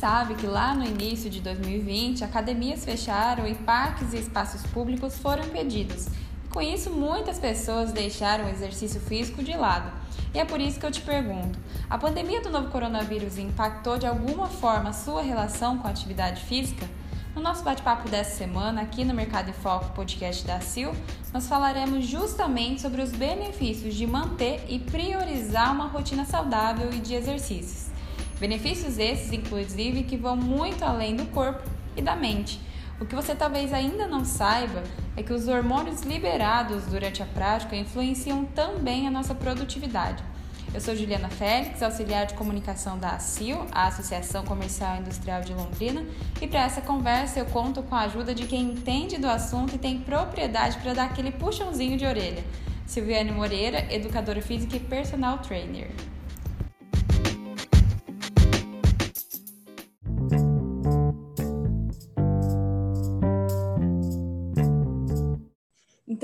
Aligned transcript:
sabe 0.00 0.34
que 0.34 0.46
lá 0.46 0.74
no 0.74 0.82
início 0.82 1.28
de 1.28 1.42
2020, 1.42 2.24
academias 2.24 2.86
fecharam 2.86 3.46
e 3.46 3.54
parques 3.54 4.14
e 4.14 4.16
espaços 4.16 4.62
públicos 4.68 5.18
foram 5.18 5.44
impedidos. 5.44 6.08
Com 6.48 6.62
isso, 6.62 6.88
muitas 6.88 7.38
pessoas 7.38 7.92
deixaram 7.92 8.46
o 8.46 8.48
exercício 8.48 8.98
físico 8.98 9.42
de 9.42 9.54
lado. 9.54 9.92
E 10.32 10.38
é 10.38 10.44
por 10.46 10.58
isso 10.58 10.80
que 10.80 10.86
eu 10.86 10.90
te 10.90 11.02
pergunto: 11.02 11.58
a 11.88 11.98
pandemia 11.98 12.40
do 12.40 12.48
novo 12.48 12.70
coronavírus 12.70 13.36
impactou 13.36 13.98
de 13.98 14.06
alguma 14.06 14.46
forma 14.46 14.88
a 14.88 14.94
sua 14.94 15.20
relação 15.20 15.76
com 15.76 15.86
a 15.86 15.90
atividade 15.90 16.40
física? 16.44 16.88
No 17.34 17.42
nosso 17.42 17.62
bate-papo 17.62 18.08
dessa 18.08 18.38
semana, 18.38 18.80
aqui 18.80 19.04
no 19.04 19.12
Mercado 19.12 19.50
em 19.50 19.52
Foco 19.52 19.92
podcast 19.94 20.46
da 20.46 20.60
Sil, 20.64 20.96
nós 21.30 21.46
falaremos 21.46 22.06
justamente 22.06 22.80
sobre 22.80 23.02
os 23.02 23.12
benefícios 23.12 23.94
de 23.94 24.06
manter 24.06 24.64
e 24.66 24.78
priorizar 24.78 25.72
uma 25.72 25.88
rotina 25.88 26.24
saudável 26.24 26.90
e 26.90 26.98
de 26.98 27.14
exercícios. 27.14 27.89
Benefícios 28.40 28.98
esses, 28.98 29.32
inclusive, 29.34 30.02
que 30.04 30.16
vão 30.16 30.34
muito 30.34 30.82
além 30.82 31.14
do 31.14 31.26
corpo 31.26 31.62
e 31.94 32.00
da 32.00 32.16
mente. 32.16 32.58
O 32.98 33.04
que 33.04 33.14
você 33.14 33.34
talvez 33.34 33.70
ainda 33.70 34.06
não 34.06 34.24
saiba 34.24 34.82
é 35.14 35.22
que 35.22 35.32
os 35.32 35.46
hormônios 35.46 36.00
liberados 36.00 36.86
durante 36.86 37.22
a 37.22 37.26
prática 37.26 37.76
influenciam 37.76 38.46
também 38.46 39.06
a 39.06 39.10
nossa 39.10 39.34
produtividade. 39.34 40.24
Eu 40.72 40.80
sou 40.80 40.96
Juliana 40.96 41.28
Félix, 41.28 41.82
auxiliar 41.82 42.24
de 42.26 42.34
comunicação 42.34 42.98
da 42.98 43.10
ACIL, 43.10 43.66
a 43.72 43.88
Associação 43.88 44.42
Comercial 44.44 44.96
e 44.96 45.00
Industrial 45.00 45.42
de 45.42 45.52
Londrina, 45.52 46.06
e 46.40 46.46
para 46.46 46.60
essa 46.60 46.80
conversa 46.80 47.40
eu 47.40 47.46
conto 47.46 47.82
com 47.82 47.94
a 47.94 48.02
ajuda 48.02 48.34
de 48.34 48.46
quem 48.46 48.70
entende 48.70 49.18
do 49.18 49.28
assunto 49.28 49.74
e 49.74 49.78
tem 49.78 49.98
propriedade 49.98 50.78
para 50.78 50.94
dar 50.94 51.04
aquele 51.04 51.32
puxãozinho 51.32 51.98
de 51.98 52.06
orelha. 52.06 52.42
Silviane 52.86 53.32
Moreira, 53.32 53.86
educadora 53.92 54.40
física 54.40 54.76
e 54.76 54.80
personal 54.80 55.38
trainer. 55.38 55.90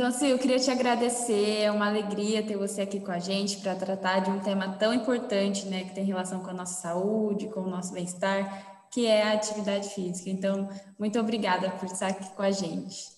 Assim, 0.07 0.29
eu 0.29 0.39
queria 0.39 0.61
te 0.61 0.71
agradecer, 0.71 1.63
é 1.63 1.71
uma 1.71 1.89
alegria 1.89 2.41
ter 2.41 2.57
você 2.57 2.83
aqui 2.83 3.01
com 3.01 3.11
a 3.11 3.19
gente 3.19 3.57
para 3.57 3.75
tratar 3.75 4.21
de 4.21 4.31
um 4.31 4.39
tema 4.39 4.77
tão 4.79 4.95
importante, 4.95 5.67
né, 5.67 5.83
que 5.83 5.97
tem 5.97 6.05
relação 6.05 6.39
com 6.45 6.51
a 6.51 6.55
nossa 6.55 6.81
saúde, 6.81 7.49
com 7.49 7.63
o 7.63 7.69
nosso 7.69 7.93
bem-estar, 7.93 8.87
que 8.89 9.05
é 9.05 9.25
a 9.25 9.33
atividade 9.33 9.89
física. 9.89 10.31
Então, 10.31 10.69
muito 10.97 11.19
obrigada 11.19 11.71
por 11.71 11.87
estar 11.87 12.07
aqui 12.07 12.25
com 12.37 12.43
a 12.43 12.53
gente. 12.53 13.09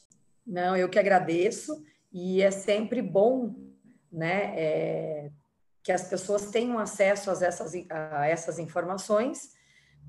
Não, 0.46 0.74
eu 0.74 0.88
que 0.88 0.98
agradeço, 0.98 1.84
e 2.10 2.40
é 2.40 2.50
sempre 2.50 3.02
bom, 3.02 3.54
né, 4.10 4.54
é, 4.56 5.30
que 5.82 5.92
as 5.92 6.08
pessoas 6.08 6.50
tenham 6.50 6.78
acesso 6.78 7.30
a 7.30 7.34
essas, 7.34 7.74
a 7.90 8.26
essas 8.26 8.58
informações, 8.58 9.50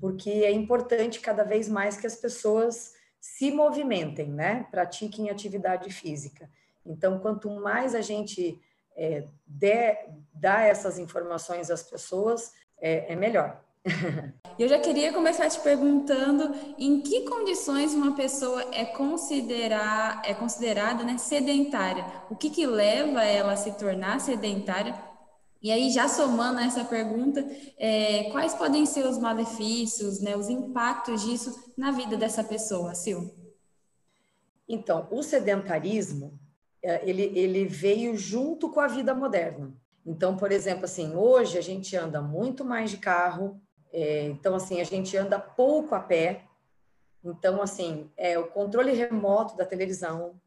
porque 0.00 0.30
é 0.30 0.50
importante 0.50 1.20
cada 1.20 1.44
vez 1.44 1.68
mais 1.68 1.98
que 1.98 2.06
as 2.06 2.16
pessoas 2.16 2.94
se 3.20 3.52
movimentem, 3.52 4.30
né? 4.30 4.66
Pratiquem 4.70 5.28
atividade 5.28 5.92
física. 5.92 6.48
Então, 6.84 7.18
quanto 7.18 7.50
mais 7.50 7.94
a 7.94 8.00
gente 8.00 8.60
é, 8.96 9.26
der, 9.46 10.08
dá 10.32 10.62
essas 10.62 10.98
informações 10.98 11.70
às 11.70 11.82
pessoas, 11.82 12.52
é, 12.80 13.12
é 13.12 13.16
melhor. 13.16 13.62
Eu 14.58 14.68
já 14.68 14.78
queria 14.78 15.12
começar 15.12 15.48
te 15.48 15.58
perguntando 15.60 16.54
em 16.78 17.00
que 17.00 17.22
condições 17.22 17.94
uma 17.94 18.14
pessoa 18.14 18.62
é, 18.74 18.84
considerar, 18.84 20.20
é 20.24 20.34
considerada 20.34 21.02
né, 21.02 21.16
sedentária. 21.16 22.04
O 22.30 22.36
que, 22.36 22.50
que 22.50 22.66
leva 22.66 23.24
ela 23.24 23.52
a 23.52 23.56
se 23.56 23.72
tornar 23.72 24.20
sedentária? 24.20 24.94
E 25.62 25.70
aí, 25.70 25.90
já 25.90 26.08
somando 26.08 26.58
essa 26.60 26.84
pergunta, 26.84 27.46
é, 27.78 28.24
quais 28.32 28.54
podem 28.54 28.86
ser 28.86 29.04
os 29.04 29.18
malefícios, 29.18 30.20
né, 30.20 30.34
os 30.34 30.48
impactos 30.48 31.22
disso 31.22 31.72
na 31.76 31.90
vida 31.90 32.16
dessa 32.16 32.42
pessoa, 32.42 32.94
Sil? 32.96 33.28
Então, 34.66 35.06
o 35.10 35.22
sedentarismo 35.22 36.38
ele, 36.82 37.22
ele 37.38 37.64
veio 37.64 38.16
junto 38.16 38.70
com 38.70 38.80
a 38.80 38.86
vida 38.86 39.14
moderna. 39.14 39.72
Então, 40.04 40.36
por 40.36 40.50
exemplo, 40.50 40.84
assim, 40.84 41.14
hoje 41.14 41.58
a 41.58 41.60
gente 41.60 41.96
anda 41.96 42.22
muito 42.22 42.64
mais 42.64 42.90
de 42.90 42.96
carro, 42.96 43.60
é, 43.92 44.24
então, 44.26 44.54
assim, 44.54 44.80
a 44.80 44.84
gente 44.84 45.16
anda 45.16 45.38
pouco 45.38 45.94
a 45.94 46.00
pé. 46.00 46.44
Então, 47.22 47.60
assim, 47.60 48.10
é 48.16 48.38
o 48.38 48.46
controle 48.48 48.92
remoto 48.92 49.56
da 49.56 49.66
televisão, 49.66 50.40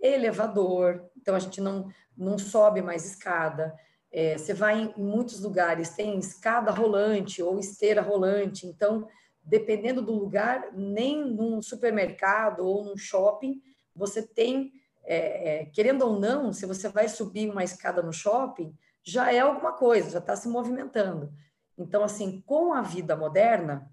elevador, 0.00 1.08
então 1.16 1.34
a 1.34 1.38
gente 1.38 1.60
não, 1.60 1.88
não 2.16 2.38
sobe 2.38 2.82
mais 2.82 3.04
escada. 3.04 3.74
É, 4.10 4.36
você 4.36 4.52
vai 4.52 4.80
em, 4.80 4.94
em 4.96 5.04
muitos 5.04 5.40
lugares, 5.40 5.90
tem 5.90 6.18
escada 6.18 6.70
rolante 6.70 7.42
ou 7.42 7.58
esteira 7.58 8.02
rolante, 8.02 8.66
então, 8.66 9.06
dependendo 9.42 10.02
do 10.02 10.12
lugar, 10.12 10.72
nem 10.74 11.24
num 11.24 11.62
supermercado 11.62 12.66
ou 12.66 12.84
num 12.84 12.96
shopping, 12.96 13.60
você 13.94 14.20
tem 14.20 14.72
é, 15.06 15.60
é, 15.60 15.64
querendo 15.66 16.02
ou 16.02 16.18
não, 16.18 16.52
se 16.52 16.66
você 16.66 16.88
vai 16.88 17.08
subir 17.08 17.48
uma 17.48 17.62
escada 17.62 18.02
no 18.02 18.12
shopping, 18.12 18.76
já 19.04 19.32
é 19.32 19.38
alguma 19.38 19.72
coisa, 19.72 20.10
já 20.10 20.18
está 20.18 20.34
se 20.34 20.48
movimentando. 20.48 21.32
Então, 21.78 22.02
assim, 22.02 22.42
com 22.44 22.72
a 22.72 22.82
vida 22.82 23.14
moderna, 23.16 23.88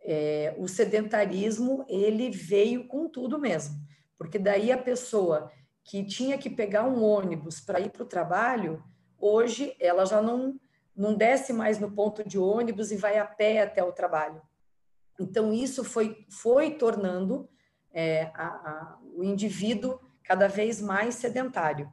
é, 0.00 0.54
o 0.58 0.68
sedentarismo 0.68 1.84
ele 1.88 2.30
veio 2.30 2.86
com 2.86 3.08
tudo 3.08 3.38
mesmo, 3.38 3.74
porque 4.16 4.38
daí 4.38 4.70
a 4.70 4.78
pessoa 4.78 5.50
que 5.82 6.04
tinha 6.04 6.38
que 6.38 6.48
pegar 6.48 6.84
um 6.84 7.02
ônibus 7.02 7.60
para 7.60 7.80
ir 7.80 7.90
para 7.90 8.02
o 8.02 8.06
trabalho, 8.06 8.82
hoje 9.18 9.74
ela 9.80 10.04
já 10.04 10.22
não 10.22 10.58
não 10.96 11.12
desce 11.12 11.52
mais 11.52 11.80
no 11.80 11.90
ponto 11.90 12.22
de 12.22 12.38
ônibus 12.38 12.92
e 12.92 12.96
vai 12.96 13.18
a 13.18 13.24
pé 13.24 13.62
até 13.62 13.82
o 13.82 13.90
trabalho. 13.90 14.40
Então 15.18 15.52
isso 15.52 15.82
foi 15.82 16.24
foi 16.30 16.70
tornando 16.76 17.48
é, 17.92 18.30
a, 18.34 18.46
a, 18.46 18.98
o 19.16 19.24
indivíduo 19.24 19.98
cada 20.24 20.48
vez 20.48 20.80
mais 20.80 21.14
sedentário, 21.14 21.90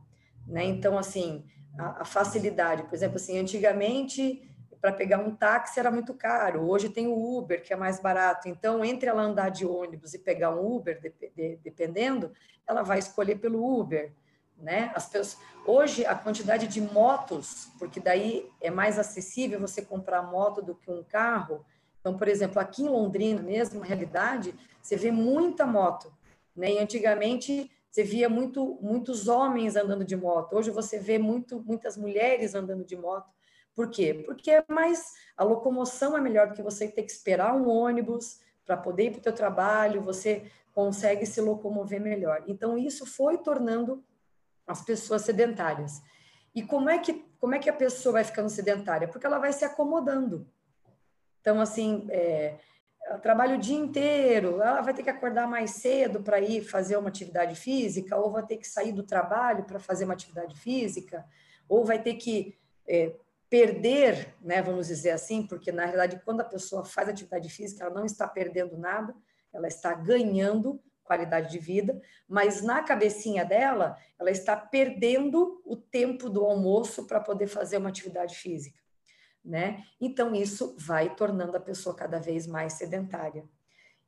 né? 0.48 0.64
Então, 0.64 0.98
assim, 0.98 1.46
a, 1.78 2.02
a 2.02 2.06
facilidade, 2.06 2.84
por 2.84 2.96
exemplo, 2.96 3.18
assim, 3.18 3.38
antigamente 3.38 4.48
para 4.82 4.92
pegar 4.92 5.20
um 5.20 5.36
táxi 5.36 5.80
era 5.80 5.92
muito 5.92 6.12
caro, 6.16 6.68
hoje 6.68 6.90
tem 6.90 7.06
o 7.06 7.38
Uber, 7.38 7.62
que 7.62 7.72
é 7.72 7.76
mais 7.76 8.00
barato. 8.00 8.50
Então, 8.50 8.84
entre 8.84 9.08
ela 9.08 9.22
andar 9.22 9.50
de 9.50 9.64
ônibus 9.64 10.16
e 10.16 10.20
pegar 10.20 10.50
um 10.50 10.76
Uber, 10.76 11.00
de, 11.00 11.14
de, 11.36 11.56
dependendo, 11.58 12.34
ela 12.68 12.82
vai 12.82 12.98
escolher 12.98 13.36
pelo 13.36 13.80
Uber, 13.80 14.12
né? 14.58 14.92
As 14.96 15.08
pessoas, 15.08 15.38
hoje, 15.68 16.04
a 16.04 16.16
quantidade 16.16 16.68
de 16.68 16.82
motos, 16.82 17.70
porque 17.78 18.00
daí 18.00 18.50
é 18.60 18.72
mais 18.72 18.98
acessível 18.98 19.60
você 19.60 19.84
comprar 19.84 20.24
moto 20.24 20.64
do 20.64 20.74
que 20.74 20.90
um 20.90 21.04
carro. 21.04 21.64
Então, 22.00 22.18
por 22.18 22.28
exemplo, 22.28 22.60
aqui 22.60 22.82
em 22.82 22.90
Londrina, 22.90 23.42
mesmo, 23.42 23.82
na 23.82 23.86
realidade, 23.86 24.56
você 24.82 24.96
vê 24.96 25.12
muita 25.12 25.64
moto, 25.64 26.12
né? 26.56 26.72
E 26.72 26.80
antigamente 26.80 27.70
você 27.92 28.04
via 28.04 28.30
muito, 28.30 28.80
muitos 28.82 29.28
homens 29.28 29.76
andando 29.76 30.06
de 30.06 30.16
moto. 30.16 30.56
Hoje 30.56 30.72
você 30.72 30.98
vê 30.98 31.20
muito, 31.20 31.62
muitas 31.62 31.98
mulheres 31.98 32.56
andando 32.56 32.86
de 32.86 32.96
moto. 32.96 33.30
Por 33.76 33.90
quê? 33.90 34.24
Porque 34.26 34.50
é 34.50 34.64
mais 34.70 35.14
a 35.36 35.44
locomoção 35.44 36.18
é 36.18 36.22
melhor 36.22 36.48
do 36.48 36.54
que 36.54 36.62
você 36.62 36.88
ter 36.88 37.04
que 37.04 37.12
esperar 37.12 37.54
um 37.54 37.68
ônibus 37.68 38.40
para 38.66 38.78
poder 38.78 39.08
ir 39.08 39.12
para 39.12 39.20
o 39.20 39.24
teu 39.24 39.34
trabalho. 39.34 40.02
Você 40.04 40.50
consegue 40.74 41.26
se 41.26 41.42
locomover 41.42 42.00
melhor. 42.00 42.42
Então 42.48 42.78
isso 42.78 43.06
foi 43.06 43.38
tornando 43.38 44.02
as 44.66 44.82
pessoas 44.82 45.24
sedentárias. 45.24 46.02
E 46.56 46.64
como 46.64 46.90
é 46.90 46.98
que 46.98 47.26
como 47.42 47.56
é 47.56 47.60
que 47.60 47.70
a 47.70 47.74
pessoa 47.74 48.14
vai 48.14 48.24
ficando 48.24 48.50
sedentária? 48.50 49.08
Porque 49.08 49.26
ela 49.26 49.40
vai 49.40 49.52
se 49.52 49.66
acomodando. 49.66 50.48
Então 51.42 51.60
assim, 51.60 52.08
é, 52.10 52.58
ela 53.12 53.20
trabalha 53.20 53.56
o 53.56 53.60
dia 53.60 53.78
inteiro, 53.78 54.62
ela 54.62 54.80
vai 54.80 54.94
ter 54.94 55.04
que 55.04 55.10
acordar 55.10 55.46
mais 55.46 55.72
cedo 55.72 56.22
para 56.22 56.40
ir 56.40 56.64
fazer 56.64 56.96
uma 56.96 57.10
atividade 57.10 57.56
física, 57.56 58.16
ou 58.16 58.32
vai 58.32 58.46
ter 58.46 58.56
que 58.56 58.66
sair 58.66 58.94
do 58.94 59.04
trabalho 59.04 59.66
para 59.66 59.80
fazer 59.80 60.06
uma 60.06 60.14
atividade 60.14 60.58
física, 60.58 61.26
ou 61.68 61.84
vai 61.84 62.02
ter 62.02 62.14
que 62.14 62.56
é, 62.88 63.14
perder, 63.50 64.34
né, 64.42 64.62
vamos 64.62 64.88
dizer 64.88 65.10
assim, 65.10 65.46
porque 65.46 65.74
na 65.74 65.84
realidade 65.84 66.22
quando 66.24 66.40
a 66.40 66.46
pessoa 66.46 66.86
faz 66.86 67.10
atividade 67.10 67.50
física, 67.50 67.84
ela 67.84 67.94
não 67.94 68.06
está 68.06 68.26
perdendo 68.30 68.78
nada, 68.78 69.14
ela 69.52 69.68
está 69.68 69.94
ganhando 69.94 70.82
qualidade 71.04 71.52
de 71.52 71.60
vida, 71.60 72.02
mas 72.30 72.62
na 72.62 72.82
cabecinha 72.82 73.44
dela, 73.44 73.98
ela 74.18 74.32
está 74.32 74.56
perdendo 74.56 75.62
o 75.66 75.76
tempo 75.76 76.30
do 76.30 76.46
almoço 76.46 77.06
para 77.06 77.20
poder 77.20 77.48
fazer 77.48 77.76
uma 77.76 77.90
atividade 77.90 78.36
física 78.38 78.81
né? 79.44 79.84
Então, 80.00 80.36
isso 80.36 80.76
vai 80.78 81.14
tornando 81.16 81.58
a 81.58 81.62
pessoa 81.62 81.96
cada 81.96 82.20
vez 82.20 82.46
mais 82.46 82.74
sedentária. 82.74 83.44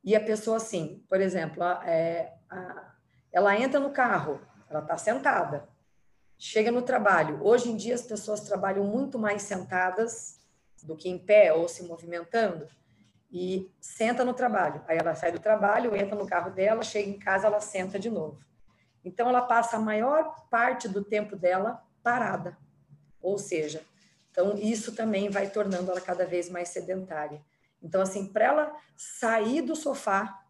E 0.02 0.14
a 0.14 0.20
pessoa, 0.20 0.58
assim, 0.58 1.04
por 1.08 1.20
exemplo, 1.20 1.62
é, 1.62 2.34
a, 2.50 2.94
ela 3.32 3.58
entra 3.58 3.80
no 3.80 3.90
carro, 3.90 4.40
ela 4.68 4.80
está 4.80 4.96
sentada, 4.96 5.68
chega 6.38 6.70
no 6.70 6.82
trabalho. 6.82 7.40
Hoje 7.42 7.70
em 7.70 7.76
dia, 7.76 7.94
as 7.94 8.02
pessoas 8.02 8.40
trabalham 8.40 8.84
muito 8.84 9.18
mais 9.18 9.42
sentadas 9.42 10.40
do 10.82 10.96
que 10.96 11.08
em 11.08 11.18
pé 11.18 11.52
ou 11.52 11.68
se 11.68 11.82
movimentando, 11.84 12.68
e 13.30 13.74
senta 13.80 14.24
no 14.24 14.32
trabalho. 14.32 14.80
Aí 14.86 14.96
ela 14.96 15.14
sai 15.14 15.32
do 15.32 15.40
trabalho, 15.40 15.96
entra 15.96 16.14
no 16.14 16.26
carro 16.26 16.52
dela, 16.52 16.82
chega 16.82 17.08
em 17.08 17.18
casa, 17.18 17.48
ela 17.48 17.60
senta 17.60 17.98
de 17.98 18.08
novo. 18.08 18.38
Então, 19.04 19.28
ela 19.28 19.42
passa 19.42 19.76
a 19.76 19.80
maior 19.80 20.48
parte 20.48 20.88
do 20.88 21.02
tempo 21.02 21.34
dela 21.34 21.82
parada. 22.02 22.56
Ou 23.20 23.36
seja, 23.36 23.84
então, 24.34 24.58
isso 24.58 24.92
também 24.96 25.30
vai 25.30 25.48
tornando 25.48 25.92
ela 25.92 26.00
cada 26.00 26.26
vez 26.26 26.50
mais 26.50 26.70
sedentária. 26.70 27.40
Então, 27.80 28.02
assim, 28.02 28.26
para 28.26 28.46
ela 28.46 28.76
sair 28.96 29.62
do 29.62 29.76
sofá 29.76 30.42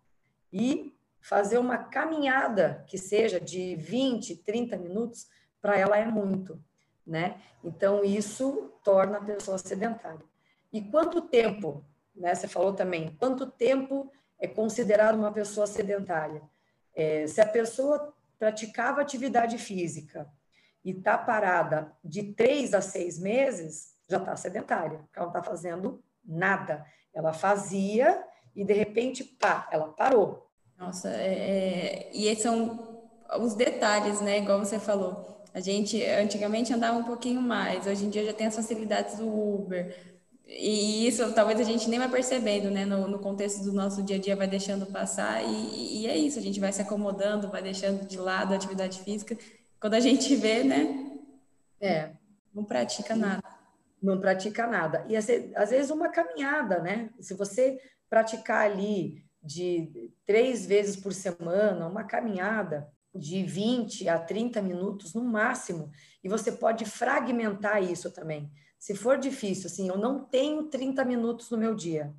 e 0.51 0.97
fazer 1.21 1.59
uma 1.59 1.77
caminhada 1.77 2.83
que 2.87 2.97
seja 2.97 3.39
de 3.39 3.77
20, 3.77 4.37
30 4.37 4.79
minutos, 4.79 5.29
para 5.61 5.79
ela 5.79 5.99
é 5.99 6.07
muito, 6.07 6.59
né? 7.07 7.39
Então, 7.63 8.03
isso 8.03 8.73
torna 8.83 9.19
a 9.19 9.23
pessoa 9.23 9.59
sedentária. 9.59 10.25
E 10.73 10.81
quanto 10.81 11.21
tempo, 11.21 11.85
né? 12.17 12.35
Você 12.35 12.49
falou 12.49 12.73
também, 12.73 13.15
quanto 13.21 13.47
tempo 13.47 14.11
é 14.41 14.49
considerado 14.49 15.17
uma 15.17 15.31
pessoa 15.31 15.67
sedentária? 15.67 16.41
É, 16.95 17.27
se 17.27 17.39
a 17.39 17.47
pessoa 17.47 18.15
praticava 18.39 19.03
atividade 19.03 19.59
física 19.59 20.27
e 20.85 20.91
está 20.91 21.17
parada 21.17 21.91
de 22.05 22.23
três 22.35 22.75
a 22.75 22.81
seis 22.81 23.19
meses, 23.19 23.95
já 24.09 24.19
está 24.19 24.37
sedentária, 24.37 24.99
porque 24.99 25.19
ela 25.19 25.27
não 25.27 25.39
está 25.39 25.43
fazendo 25.43 26.03
nada. 26.25 26.85
Ela 27.15 27.33
fazia 27.33 28.23
e, 28.55 28.65
de 28.65 28.73
repente, 28.73 29.25
pá, 29.25 29.69
ela 29.73 29.89
parou. 29.89 30.51
Nossa, 30.79 31.09
é, 31.09 31.35
é... 31.35 32.11
e 32.13 32.27
esses 32.27 32.43
são 32.43 33.03
os 33.41 33.55
detalhes, 33.55 34.21
né? 34.21 34.39
Igual 34.39 34.59
você 34.59 34.79
falou. 34.79 35.43
A 35.55 35.61
gente 35.61 36.03
antigamente 36.05 36.73
andava 36.73 36.99
um 36.99 37.05
pouquinho 37.05 37.41
mais, 37.41 37.87
hoje 37.87 38.05
em 38.05 38.11
dia 38.11 38.25
já 38.25 38.33
tem 38.33 38.49
as 38.49 38.57
facilidades 38.57 39.17
do 39.17 39.27
Uber. 39.27 40.15
E 40.47 41.07
isso 41.07 41.33
talvez 41.33 41.59
a 41.59 41.65
gente 41.65 41.89
nem 41.89 41.99
vai 41.99 42.11
percebendo, 42.11 42.71
né? 42.71 42.85
No, 42.85 43.09
no 43.09 43.19
contexto 43.19 43.63
do 43.65 43.73
nosso 43.73 44.03
dia 44.03 44.17
a 44.17 44.19
dia 44.19 44.37
vai 44.37 44.47
deixando 44.47 44.85
passar, 44.87 45.43
e, 45.43 46.03
e, 46.03 46.07
é 46.07 46.17
isso, 46.17 46.39
a 46.39 46.43
gente 46.43 46.61
vai 46.61 46.73
se 46.73 46.83
acomodando, 46.83 47.51
vai 47.51 47.63
deixando 47.63 48.07
de 48.07 48.19
lado 48.19 48.53
a 48.53 48.57
atividade 48.57 49.01
física. 49.01 49.39
Quando 49.85 49.93
a 49.93 50.01
gente 50.01 50.35
vê, 50.35 50.65
né? 50.65 51.19
É. 51.79 52.13
Não 52.55 52.65
pratica 52.65 53.15
nada. 53.15 53.43
Não 54.03 54.19
pratica 54.19 54.67
nada. 54.67 55.05
E 55.11 55.15
às 55.15 55.27
vezes 55.27 55.91
uma 55.91 56.09
caminhada, 56.09 56.79
né? 56.81 57.11
Se 57.21 57.35
você 57.35 57.79
praticar 58.09 58.65
ali 58.65 59.23
de 59.43 60.11
três 60.25 60.65
vezes 60.65 60.97
por 60.97 61.13
semana, 61.13 61.87
uma 61.87 62.03
caminhada 62.03 62.91
de 63.15 63.43
20 63.43 64.09
a 64.09 64.19
30 64.19 64.63
minutos 64.63 65.13
no 65.13 65.23
máximo, 65.23 65.91
e 66.23 66.31
você 66.31 66.51
pode 66.51 66.87
fragmentar 66.87 67.83
isso 67.83 68.11
também 68.11 68.51
se 68.79 68.95
for 68.95 69.19
difícil, 69.19 69.67
assim, 69.67 69.87
eu 69.87 69.99
não 69.99 70.25
tenho 70.25 70.65
30 70.65 71.05
minutos 71.05 71.51
no 71.51 71.59
meu 71.59 71.75
dia, 71.75 72.15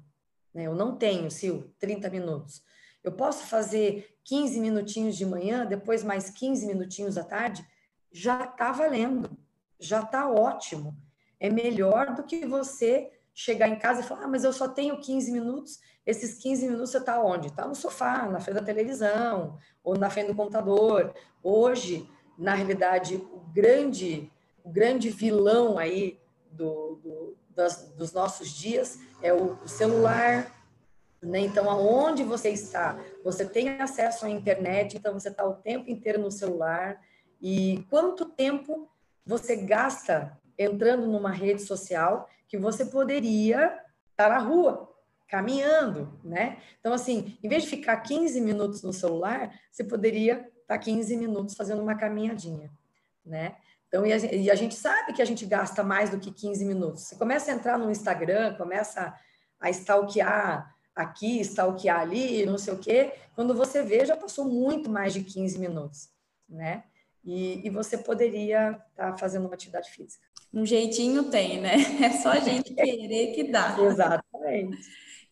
né? 0.53 0.67
Eu 0.67 0.75
não 0.75 0.95
tenho, 0.95 1.31
Sil, 1.33 1.73
30 1.79 2.11
minutos. 2.11 2.63
Eu 3.03 3.11
posso 3.11 3.45
fazer 3.45 4.14
15 4.25 4.59
minutinhos 4.59 5.15
de 5.15 5.25
manhã, 5.25 5.65
depois 5.65 6.03
mais 6.03 6.29
15 6.29 6.67
minutinhos 6.67 7.17
à 7.17 7.23
tarde, 7.23 7.65
já 8.11 8.43
está 8.43 8.71
valendo, 8.71 9.37
já 9.79 10.01
está 10.01 10.29
ótimo. 10.29 10.95
É 11.39 11.49
melhor 11.49 12.13
do 12.13 12.23
que 12.23 12.45
você 12.45 13.11
chegar 13.33 13.67
em 13.67 13.77
casa 13.77 14.01
e 14.01 14.03
falar, 14.03 14.23
ah, 14.23 14.27
mas 14.27 14.43
eu 14.43 14.51
só 14.51 14.67
tenho 14.67 14.99
15 14.99 15.31
minutos. 15.31 15.79
Esses 16.05 16.37
15 16.41 16.67
minutos 16.67 16.91
você 16.91 16.97
está 16.97 17.21
onde? 17.21 17.47
Está 17.47 17.67
no 17.67 17.75
sofá, 17.75 18.25
na 18.27 18.39
frente 18.39 18.55
da 18.55 18.63
televisão, 18.63 19.57
ou 19.83 19.97
na 19.97 20.09
frente 20.09 20.27
do 20.27 20.35
computador. 20.35 21.13
Hoje, 21.43 22.09
na 22.37 22.53
realidade, 22.53 23.15
o 23.15 23.39
grande, 23.53 24.31
o 24.63 24.69
grande 24.69 25.09
vilão 25.09 25.77
aí 25.77 26.19
do, 26.51 26.99
do 27.03 27.37
das, 27.55 27.89
dos 27.93 28.11
nossos 28.11 28.49
dias 28.49 28.99
é 29.21 29.33
o, 29.33 29.57
o 29.63 29.67
celular. 29.67 30.51
Né? 31.21 31.39
Então, 31.39 31.69
aonde 31.69 32.23
você 32.23 32.49
está? 32.49 32.99
Você 33.23 33.45
tem 33.45 33.81
acesso 33.81 34.25
à 34.25 34.29
internet, 34.29 34.97
então 34.97 35.13
você 35.13 35.29
está 35.29 35.45
o 35.45 35.55
tempo 35.55 35.89
inteiro 35.89 36.21
no 36.21 36.31
celular. 36.31 37.01
E 37.41 37.85
quanto 37.89 38.25
tempo 38.25 38.89
você 39.25 39.55
gasta 39.55 40.37
entrando 40.57 41.07
numa 41.07 41.31
rede 41.31 41.61
social 41.61 42.29
que 42.47 42.57
você 42.57 42.85
poderia 42.85 43.79
estar 44.11 44.29
na 44.29 44.37
rua, 44.37 44.93
caminhando, 45.27 46.17
né? 46.23 46.57
Então, 46.79 46.93
assim, 46.93 47.37
em 47.43 47.49
vez 47.49 47.63
de 47.63 47.69
ficar 47.69 47.97
15 47.97 48.39
minutos 48.39 48.83
no 48.83 48.93
celular, 48.93 49.53
você 49.71 49.83
poderia 49.83 50.47
estar 50.61 50.77
15 50.77 51.17
minutos 51.17 51.55
fazendo 51.55 51.81
uma 51.81 51.95
caminhadinha, 51.95 52.71
né? 53.25 53.55
Então, 53.87 54.05
e 54.05 54.13
a, 54.13 54.17
e 54.17 54.51
a, 54.51 54.55
gente 54.55 54.75
sabe 54.75 55.13
que 55.13 55.21
a 55.21 55.25
gente 55.25 55.45
gasta 55.45 55.83
mais 55.83 56.09
do 56.09 56.19
que 56.19 56.31
15 56.31 56.65
minutos. 56.65 57.03
Você 57.03 57.15
começa 57.15 57.51
a 57.51 57.55
entrar 57.55 57.77
no 57.77 57.89
Instagram, 57.89 58.55
começa 58.55 59.13
a 59.59 59.69
stalkear 59.69 60.74
aqui, 60.95 61.41
stalkear 61.41 61.99
ali, 61.99 62.45
não 62.45 62.57
sei 62.57 62.73
o 62.73 62.77
quê. 62.77 63.11
Quando 63.35 63.53
você 63.53 63.83
vê, 63.83 64.05
já 64.05 64.15
passou 64.15 64.45
muito 64.45 64.89
mais 64.89 65.13
de 65.13 65.21
15 65.21 65.59
minutos, 65.59 66.09
né? 66.47 66.83
E, 67.23 67.65
e 67.67 67.69
você 67.69 67.97
poderia 67.97 68.71
estar 68.91 69.11
tá 69.11 69.17
fazendo 69.17 69.45
uma 69.45 69.55
atividade 69.55 69.89
física. 69.89 70.23
Um 70.53 70.65
jeitinho 70.65 71.25
tem, 71.25 71.59
né? 71.59 71.75
É 72.01 72.11
só 72.11 72.29
a 72.29 72.39
gente 72.39 72.73
querer 72.73 73.33
que 73.33 73.51
dá. 73.51 73.75
Exatamente. 73.81 74.77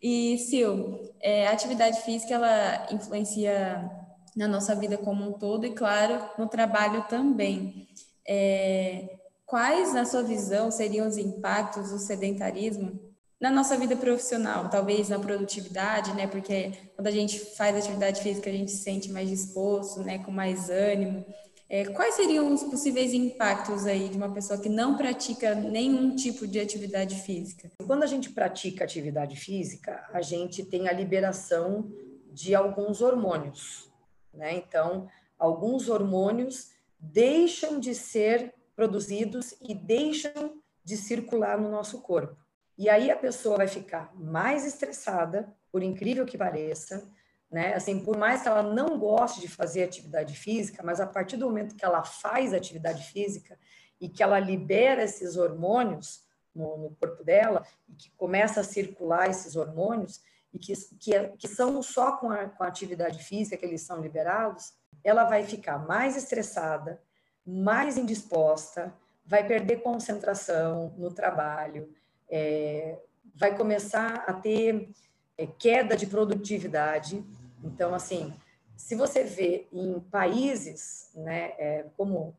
E, 0.02 0.38
Sil, 0.44 1.00
é, 1.22 1.48
a 1.48 1.52
atividade 1.52 2.02
física, 2.02 2.34
ela 2.34 2.88
influencia 2.92 3.90
na 4.36 4.48
nossa 4.50 4.76
vida 4.76 4.98
como 4.98 5.24
um 5.26 5.34
todo 5.34 5.66
e, 5.66 5.74
claro, 5.74 6.30
no 6.38 6.50
trabalho 6.50 7.06
também. 7.08 7.88
É, 8.28 9.18
quais, 9.46 9.94
na 9.94 10.04
sua 10.04 10.24
visão, 10.24 10.70
seriam 10.72 11.08
os 11.08 11.18
impactos 11.18 11.92
do 11.92 12.00
sedentarismo 12.00 13.13
na 13.44 13.52
nossa 13.52 13.76
vida 13.76 13.98
profissional? 13.98 14.70
Talvez 14.70 15.10
na 15.10 15.20
produtividade, 15.20 16.14
né? 16.14 16.28
Porque 16.28 16.72
quando 16.96 17.08
a 17.08 17.12
gente 17.12 17.38
faz 17.58 17.76
atividade 17.76 18.22
física, 18.22 18.50
a 18.50 18.54
gente 18.54 18.72
se 18.72 18.78
sente 18.78 19.12
mais 19.12 19.28
disposto, 19.28 20.00
né? 20.00 20.18
Com 20.20 20.32
mais 20.32 20.70
ânimo. 20.70 21.26
É, 21.68 21.84
quais 21.84 22.16
seriam 22.16 22.54
os 22.54 22.64
possíveis 22.64 23.14
impactos 23.14 23.86
aí 23.86 24.08
de 24.08 24.16
uma 24.16 24.32
pessoa 24.32 24.58
que 24.58 24.70
não 24.70 24.96
pratica 24.96 25.54
nenhum 25.56 26.16
tipo 26.16 26.48
de 26.48 26.58
atividade 26.58 27.16
física? 27.16 27.70
Quando 27.86 28.04
a 28.04 28.06
gente 28.06 28.30
pratica 28.30 28.86
atividade 28.86 29.36
física, 29.36 30.08
a 30.14 30.22
gente 30.22 30.64
tem 30.64 30.88
a 30.88 30.94
liberação 30.94 31.92
de 32.32 32.56
alguns 32.56 33.02
hormônios, 33.02 33.92
né? 34.34 34.54
Então, 34.54 35.10
alguns 35.38 35.90
hormônios 35.90 36.70
deixam 36.98 37.78
de 37.78 37.94
ser 37.94 38.54
produzidos 38.74 39.54
e 39.68 39.76
deixam 39.76 40.54
de 40.82 40.96
circular 40.96 41.60
no 41.60 41.70
nosso 41.70 42.00
corpo. 42.00 42.43
E 42.78 42.90
aí 42.90 43.12
a 43.12 43.16
pessoa 43.16 43.58
vai 43.58 43.68
ficar 43.68 44.12
mais 44.16 44.66
estressada, 44.66 45.54
por 45.72 45.84
incrível 45.84 46.26
que 46.26 46.38
pareça, 46.38 47.04
né? 47.52 47.76
Assim, 47.76 48.04
por 48.04 48.18
mais 48.18 48.42
que 48.42 48.48
ela 48.48 48.64
não 48.64 48.98
goste 48.98 49.40
de 49.40 49.48
fazer 49.48 49.84
atividade 49.84 50.36
física, 50.36 50.82
mas 50.84 51.00
a 51.00 51.06
partir 51.06 51.38
do 51.38 51.46
momento 51.46 51.76
que 51.76 51.86
ela 51.86 52.04
faz 52.04 52.52
atividade 52.52 53.04
física 53.12 53.60
e 54.02 54.10
que 54.10 54.24
ela 54.24 54.40
libera 54.40 55.04
esses 55.04 55.38
hormônios 55.38 56.24
no, 56.54 56.78
no 56.78 56.96
corpo 56.96 57.24
dela 57.24 57.64
e 57.88 57.94
que 57.94 58.10
começa 58.12 58.62
a 58.62 58.64
circular 58.64 59.30
esses 59.30 59.56
hormônios 59.56 60.22
e 60.52 60.58
que, 60.58 60.74
que, 61.00 61.30
que 61.38 61.48
são 61.48 61.82
só 61.84 62.18
com 62.18 62.32
a, 62.32 62.50
com 62.50 62.64
a 62.64 62.68
atividade 62.68 63.24
física 63.24 63.56
que 63.56 63.66
eles 63.66 63.82
são 63.82 64.02
liberados, 64.02 64.74
ela 65.04 65.24
vai 65.24 65.44
ficar 65.44 65.78
mais 65.78 66.16
estressada, 66.16 67.02
mais 67.46 67.98
indisposta, 67.98 68.94
vai 69.26 69.46
perder 69.46 69.82
concentração 69.82 70.94
no 70.98 71.12
trabalho, 71.14 71.94
é, 72.36 72.98
vai 73.36 73.56
começar 73.56 74.24
a 74.28 74.34
ter 74.34 74.90
é, 75.38 75.46
queda 75.46 75.96
de 75.96 76.08
produtividade. 76.08 77.24
Então, 77.64 77.94
assim, 77.94 78.34
se 78.76 78.96
você 78.96 79.24
vê 79.24 79.68
em 79.72 80.00
países, 80.00 81.12
né, 81.14 81.54
é, 81.60 81.86
como, 81.96 82.36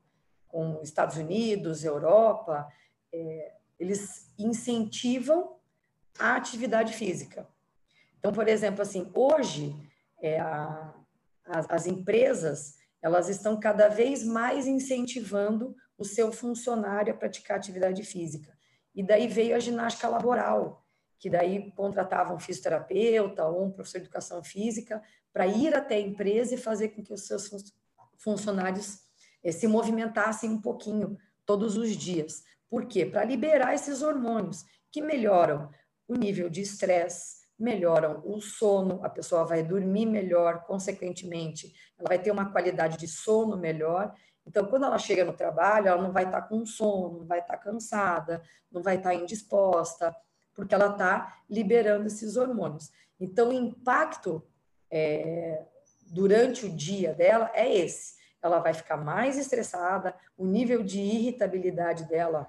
como 0.49 0.83
Estados 0.83 1.17
Unidos, 1.17 1.85
Europa, 1.85 2.67
é, 3.13 3.53
eles 3.79 4.29
incentivam 4.37 5.59
a 6.19 6.35
atividade 6.35 6.93
física. 6.93 7.47
Então, 8.19 8.33
por 8.33 8.49
exemplo, 8.49 8.83
assim, 8.83 9.09
hoje 9.15 9.77
é, 10.21 10.41
a, 10.41 10.93
as, 11.45 11.71
as 11.71 11.87
empresas 11.87 12.79
elas 13.01 13.29
estão 13.29 13.61
cada 13.61 13.87
vez 13.87 14.25
mais 14.25 14.67
incentivando 14.67 15.77
o 15.97 16.05
seu 16.05 16.33
funcionário 16.33 17.13
a 17.13 17.17
praticar 17.17 17.59
atividade 17.59 18.03
física. 18.03 18.54
E 18.95 19.03
daí 19.03 19.27
veio 19.27 19.57
a 19.57 19.61
ginástica 19.61 20.09
laboral, 20.09 20.85
que 21.19 21.31
daí 21.31 21.73
contratavam 21.73 22.37
um 22.37 22.41
fisioterapeuta 22.41 23.47
ou 23.47 23.65
um 23.65 23.71
professor 23.71 23.99
de 23.99 24.05
educação 24.05 24.43
física 24.45 25.03
para 25.33 25.47
ir 25.47 25.75
até 25.75 25.97
a 25.97 26.01
empresa 26.01 26.55
e 26.55 26.59
fazer 26.59 26.91
com 26.91 27.03
que 27.03 27.13
os 27.13 27.27
seus 27.27 27.51
funcionários 28.19 28.99
eh, 29.43 29.53
se 29.53 29.67
movimentassem 29.67 30.51
um 30.51 30.61
pouquinho 30.61 31.19
todos 31.45 31.77
os 31.77 31.97
dias. 31.97 32.43
Por 32.69 32.87
quê? 32.87 33.05
Para 33.07 33.25
liberar 33.25 33.75
esses 33.75 34.03
hormônios 34.03 34.65
que 34.91 35.03
melhoram 35.03 35.71
o 36.07 36.15
nível 36.15 36.49
de 36.49 36.61
estresse, 36.61 37.45
melhoram 37.59 38.23
o 38.25 38.41
sono, 38.41 39.05
a 39.05 39.09
pessoa 39.09 39.45
vai 39.45 39.63
dormir 39.63 40.07
melhor, 40.07 40.65
consequentemente, 40.65 41.73
ela 41.99 42.09
vai 42.09 42.19
ter 42.19 42.31
uma 42.31 42.51
qualidade 42.51 42.99
de 42.99 43.09
sono 43.09 43.57
melhor. 43.57 44.15
Então, 44.47 44.67
quando 44.67 44.85
ela 44.85 44.99
chega 44.99 45.25
no 45.25 45.33
trabalho, 45.33 45.89
ela 45.89 46.03
não 46.03 46.13
vai 46.13 46.25
estar 46.25 46.43
com 46.43 46.65
sono, 46.67 47.21
não 47.21 47.27
vai 47.27 47.41
estar 47.41 47.57
cansada, 47.57 48.43
não 48.71 48.83
vai 48.83 48.97
estar 48.97 49.15
indisposta, 49.15 50.15
porque 50.55 50.75
ela 50.75 50.93
está 50.93 51.39
liberando 51.49 52.07
esses 52.07 52.37
hormônios. 52.37 52.93
Então, 53.19 53.49
o 53.49 53.53
impacto 53.53 54.43
é, 54.91 55.65
durante 56.07 56.67
o 56.67 56.71
dia 56.71 57.15
dela 57.15 57.51
é 57.55 57.75
esse. 57.75 58.15
Ela 58.43 58.59
vai 58.59 58.75
ficar 58.75 58.97
mais 58.97 59.39
estressada, 59.39 60.15
o 60.37 60.45
nível 60.45 60.83
de 60.83 61.01
irritabilidade 61.01 62.05
dela 62.05 62.49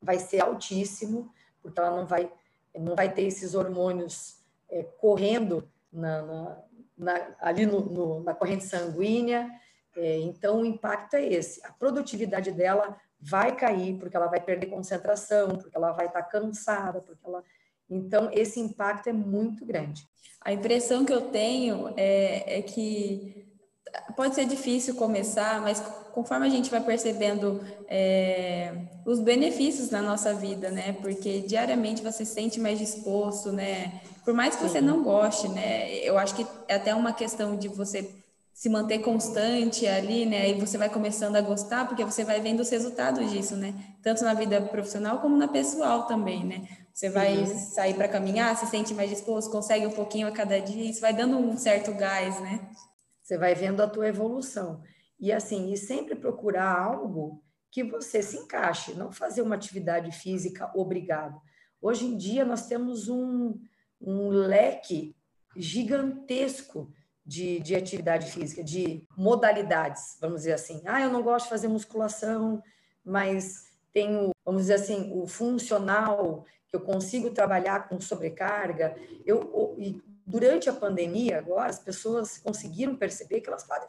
vai 0.00 0.18
ser 0.18 0.40
altíssimo, 0.40 1.32
porque 1.62 1.78
ela 1.80 1.96
não 1.96 2.06
vai 2.06 2.30
não 2.78 2.94
vai 2.94 3.12
ter 3.12 3.22
esses 3.22 3.54
hormônios 3.54 4.38
é, 4.68 4.82
correndo 4.82 5.68
na, 5.92 6.22
na, 6.22 6.58
na, 6.96 7.36
ali 7.40 7.66
no, 7.66 7.80
no, 7.80 8.22
na 8.22 8.34
corrente 8.34 8.64
sanguínea. 8.64 9.50
É, 9.96 10.18
então, 10.18 10.60
o 10.60 10.64
impacto 10.64 11.14
é 11.14 11.26
esse. 11.26 11.64
A 11.64 11.72
produtividade 11.72 12.52
dela 12.52 12.96
vai 13.20 13.54
cair, 13.54 13.98
porque 13.98 14.16
ela 14.16 14.26
vai 14.26 14.40
perder 14.40 14.66
concentração, 14.66 15.56
porque 15.56 15.76
ela 15.76 15.92
vai 15.92 16.06
estar 16.06 16.22
cansada, 16.22 17.00
porque 17.00 17.26
ela. 17.26 17.44
Então, 17.88 18.30
esse 18.32 18.60
impacto 18.60 19.08
é 19.08 19.12
muito 19.12 19.64
grande. 19.64 20.06
A 20.40 20.52
impressão 20.52 21.04
que 21.04 21.12
eu 21.12 21.22
tenho 21.22 21.92
é, 21.96 22.58
é 22.58 22.62
que 22.62 23.46
pode 24.16 24.34
ser 24.34 24.46
difícil 24.46 24.94
começar, 24.94 25.60
mas 25.60 25.80
conforme 26.12 26.46
a 26.46 26.50
gente 26.50 26.70
vai 26.70 26.80
percebendo 26.80 27.60
é, 27.88 28.72
os 29.04 29.18
benefícios 29.18 29.90
na 29.90 30.00
nossa 30.00 30.32
vida, 30.32 30.70
né? 30.70 30.92
Porque 31.00 31.40
diariamente 31.40 32.02
você 32.02 32.24
se 32.24 32.32
sente 32.32 32.60
mais 32.60 32.78
disposto, 32.78 33.52
né? 33.52 34.00
Por 34.24 34.34
mais 34.34 34.56
que 34.56 34.62
você 34.62 34.80
não 34.80 35.02
goste, 35.02 35.48
né? 35.48 35.92
Eu 35.98 36.18
acho 36.18 36.34
que 36.34 36.46
é 36.68 36.74
até 36.74 36.94
uma 36.94 37.12
questão 37.12 37.56
de 37.56 37.68
você 37.68 38.08
se 38.60 38.68
manter 38.68 38.98
constante 38.98 39.86
ali, 39.86 40.26
né? 40.26 40.50
E 40.50 40.60
você 40.60 40.76
vai 40.76 40.90
começando 40.90 41.34
a 41.34 41.40
gostar, 41.40 41.88
porque 41.88 42.04
você 42.04 42.22
vai 42.22 42.42
vendo 42.42 42.60
os 42.60 42.68
resultados 42.68 43.30
disso, 43.30 43.56
né? 43.56 43.72
Tanto 44.02 44.22
na 44.22 44.34
vida 44.34 44.60
profissional 44.60 45.18
como 45.18 45.34
na 45.34 45.48
pessoal 45.48 46.06
também, 46.06 46.44
né? 46.44 46.68
Você 46.92 47.08
vai 47.08 47.38
uhum. 47.38 47.46
sair 47.46 47.94
para 47.94 48.06
caminhar, 48.06 48.54
se 48.58 48.66
sente 48.66 48.92
mais 48.92 49.08
disposto, 49.08 49.50
consegue 49.50 49.86
um 49.86 49.92
pouquinho 49.92 50.28
a 50.28 50.30
cada 50.30 50.60
dia, 50.60 50.90
isso 50.90 51.00
vai 51.00 51.14
dando 51.14 51.38
um 51.38 51.56
certo 51.56 51.94
gás, 51.94 52.38
né? 52.42 52.68
Você 53.22 53.38
vai 53.38 53.54
vendo 53.54 53.82
a 53.82 53.88
tua 53.88 54.08
evolução. 54.08 54.82
E 55.18 55.32
assim, 55.32 55.72
e 55.72 55.76
sempre 55.78 56.14
procurar 56.14 56.70
algo 56.70 57.42
que 57.70 57.82
você 57.82 58.22
se 58.22 58.36
encaixe, 58.36 58.92
não 58.92 59.10
fazer 59.10 59.40
uma 59.40 59.54
atividade 59.54 60.12
física 60.12 60.70
obrigado. 60.74 61.40
Hoje 61.80 62.04
em 62.04 62.14
dia 62.14 62.44
nós 62.44 62.66
temos 62.66 63.08
um, 63.08 63.58
um 63.98 64.28
leque 64.28 65.16
gigantesco 65.56 66.92
de, 67.30 67.60
de 67.60 67.76
atividade 67.76 68.28
física, 68.32 68.64
de 68.64 69.06
modalidades, 69.16 70.16
vamos 70.20 70.38
dizer 70.38 70.54
assim. 70.54 70.82
Ah, 70.84 71.00
eu 71.00 71.12
não 71.12 71.22
gosto 71.22 71.44
de 71.44 71.50
fazer 71.50 71.68
musculação, 71.68 72.60
mas 73.04 73.70
tenho, 73.92 74.32
vamos 74.44 74.62
dizer 74.62 74.74
assim, 74.74 75.12
o 75.14 75.28
funcional, 75.28 76.44
que 76.66 76.74
eu 76.74 76.80
consigo 76.80 77.30
trabalhar 77.30 77.88
com 77.88 78.00
sobrecarga. 78.00 78.96
Eu, 79.24 79.76
e 79.78 80.02
durante 80.26 80.68
a 80.68 80.72
pandemia, 80.72 81.38
agora, 81.38 81.70
as 81.70 81.78
pessoas 81.78 82.36
conseguiram 82.36 82.96
perceber 82.96 83.40
que 83.40 83.48
elas 83.48 83.62
podem 83.62 83.86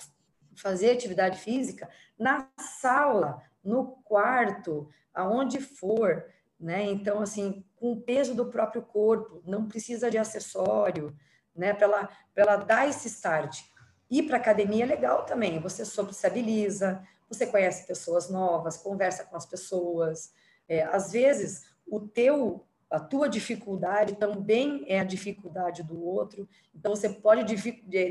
fazer 0.56 0.92
atividade 0.92 1.40
física 1.40 1.90
na 2.20 2.48
sala, 2.60 3.42
no 3.64 3.88
quarto, 4.04 4.88
aonde 5.12 5.60
for, 5.60 6.24
né? 6.60 6.84
Então, 6.84 7.20
assim, 7.20 7.66
com 7.76 7.94
o 7.94 8.02
peso 8.02 8.36
do 8.36 8.46
próprio 8.46 8.84
corpo, 8.84 9.42
não 9.48 9.68
precisa 9.68 10.12
de 10.12 10.20
acessório, 10.20 11.12
né? 11.56 11.74
Para 11.74 11.86
ela, 11.86 12.10
ela 12.36 12.56
dar 12.58 12.88
esse 12.88 13.08
start. 13.08 13.64
Ir 14.10 14.24
para 14.24 14.38
academia 14.38 14.84
é 14.84 14.88
legal 14.88 15.26
também, 15.26 15.60
você 15.60 15.86
sociabiliza, 15.86 17.02
você 17.30 17.48
conhece 17.48 17.88
pessoas 17.88 18.30
novas, 18.30 18.76
conversa 18.78 19.24
com 19.24 19.38
as 19.38 19.46
pessoas. 19.46 20.34
É, 20.68 20.84
às 20.84 21.12
vezes, 21.14 21.66
o 21.88 22.00
teu, 22.00 22.66
a 22.90 23.00
tua 23.00 23.30
dificuldade 23.30 24.16
também 24.16 24.84
é 24.88 25.00
a 25.00 25.06
dificuldade 25.06 25.82
do 25.82 26.04
outro, 26.04 26.48
então 26.76 26.94
você 26.94 27.10
pode 27.10 27.44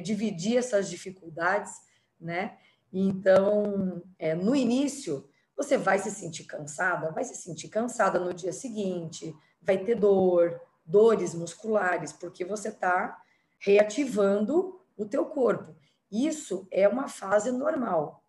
dividir 0.03 0.57
essas 0.57 0.89
dificuldades, 0.89 1.73
né? 2.19 2.57
Então, 2.93 4.03
é, 4.19 4.35
no 4.35 4.57
início, 4.57 5.29
você 5.57 5.77
vai 5.77 5.99
se 5.99 6.11
sentir 6.11 6.45
cansada, 6.45 7.13
vai 7.13 7.25
se 7.25 7.37
sentir 7.37 7.69
cansada 7.69 8.19
no 8.19 8.33
dia 8.33 8.53
seguinte, 8.53 9.35
vai 9.61 9.79
ter 9.79 9.95
dor, 9.95 10.61
dores 10.85 11.35
musculares, 11.35 12.13
porque 12.13 12.45
você 12.45 12.69
está 12.69 13.21
reativando 13.61 14.81
o 14.97 15.05
teu 15.05 15.27
corpo. 15.27 15.77
Isso 16.11 16.67
é 16.71 16.89
uma 16.89 17.09
fase 17.09 17.53
normal. 17.53 18.25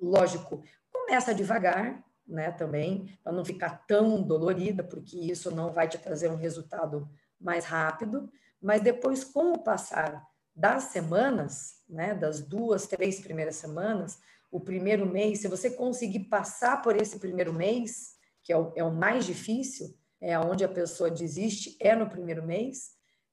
Lógico, 0.00 0.62
começa 0.90 1.34
devagar, 1.34 2.04
né, 2.26 2.50
também, 2.50 3.18
para 3.22 3.32
não 3.32 3.44
ficar 3.44 3.86
tão 3.86 4.22
dolorida, 4.22 4.82
porque 4.82 5.18
isso 5.18 5.54
não 5.54 5.72
vai 5.72 5.88
te 5.88 5.98
trazer 5.98 6.30
um 6.30 6.36
resultado 6.36 7.08
mais 7.40 7.64
rápido, 7.64 8.30
mas 8.60 8.80
depois, 8.80 9.24
com 9.24 9.52
o 9.52 9.62
passar 9.62 10.26
das 10.54 10.84
semanas, 10.84 11.82
né, 11.88 12.14
das 12.14 12.40
duas, 12.40 12.86
três 12.86 13.20
primeiras 13.20 13.56
semanas, 13.56 14.18
o 14.50 14.60
primeiro 14.60 15.06
mês, 15.06 15.40
se 15.40 15.48
você 15.48 15.70
conseguir 15.70 16.24
passar 16.24 16.82
por 16.82 17.00
esse 17.00 17.18
primeiro 17.18 17.52
mês, 17.52 18.16
que 18.42 18.52
é 18.52 18.56
o, 18.56 18.72
é 18.76 18.84
o 18.84 18.92
mais 18.92 19.24
difícil, 19.24 19.96
é 20.20 20.38
onde 20.38 20.64
a 20.64 20.68
pessoa 20.68 21.10
desiste, 21.10 21.76
é 21.80 21.96
no 21.96 22.08
primeiro 22.08 22.44
mês, 22.44 22.92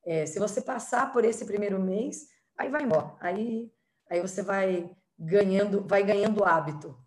é, 0.10 0.26
se 0.26 0.40
você 0.40 0.60
passar 0.60 1.14
por 1.14 1.24
esse 1.24 1.46
primeiro 1.46 1.80
mês, 1.80 2.30
aí 2.58 2.68
vai 2.68 2.82
embora. 2.82 3.14
Aí, 3.20 3.72
aí 4.10 4.20
você 4.20 4.42
vai 4.42 4.90
ganhando, 5.20 5.86
vai 5.88 6.02
ganhando 6.02 6.44
hábito. 6.44 6.98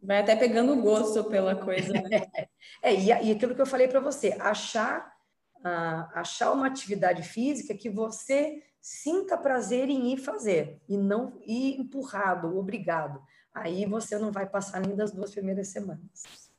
Vai 0.00 0.20
até 0.20 0.36
pegando 0.36 0.80
gosto 0.80 1.24
pela 1.24 1.56
coisa. 1.56 1.92
Né? 1.92 2.00
é, 2.80 2.94
e, 2.94 3.06
e 3.06 3.32
aquilo 3.32 3.56
que 3.56 3.60
eu 3.60 3.66
falei 3.66 3.88
para 3.88 3.98
você, 3.98 4.36
achar, 4.38 5.12
uh, 5.56 6.06
achar 6.14 6.52
uma 6.52 6.68
atividade 6.68 7.24
física 7.24 7.74
que 7.74 7.90
você 7.90 8.62
sinta 8.80 9.36
prazer 9.36 9.88
em 9.88 10.12
ir 10.12 10.18
fazer 10.18 10.80
e 10.88 10.96
não 10.96 11.40
ir 11.44 11.80
empurrado, 11.80 12.56
obrigado. 12.56 13.20
Aí 13.52 13.86
você 13.86 14.16
não 14.18 14.30
vai 14.30 14.48
passar 14.48 14.80
nem 14.80 14.94
das 14.94 15.10
duas 15.10 15.32
primeiras 15.32 15.66
semanas. 15.66 16.52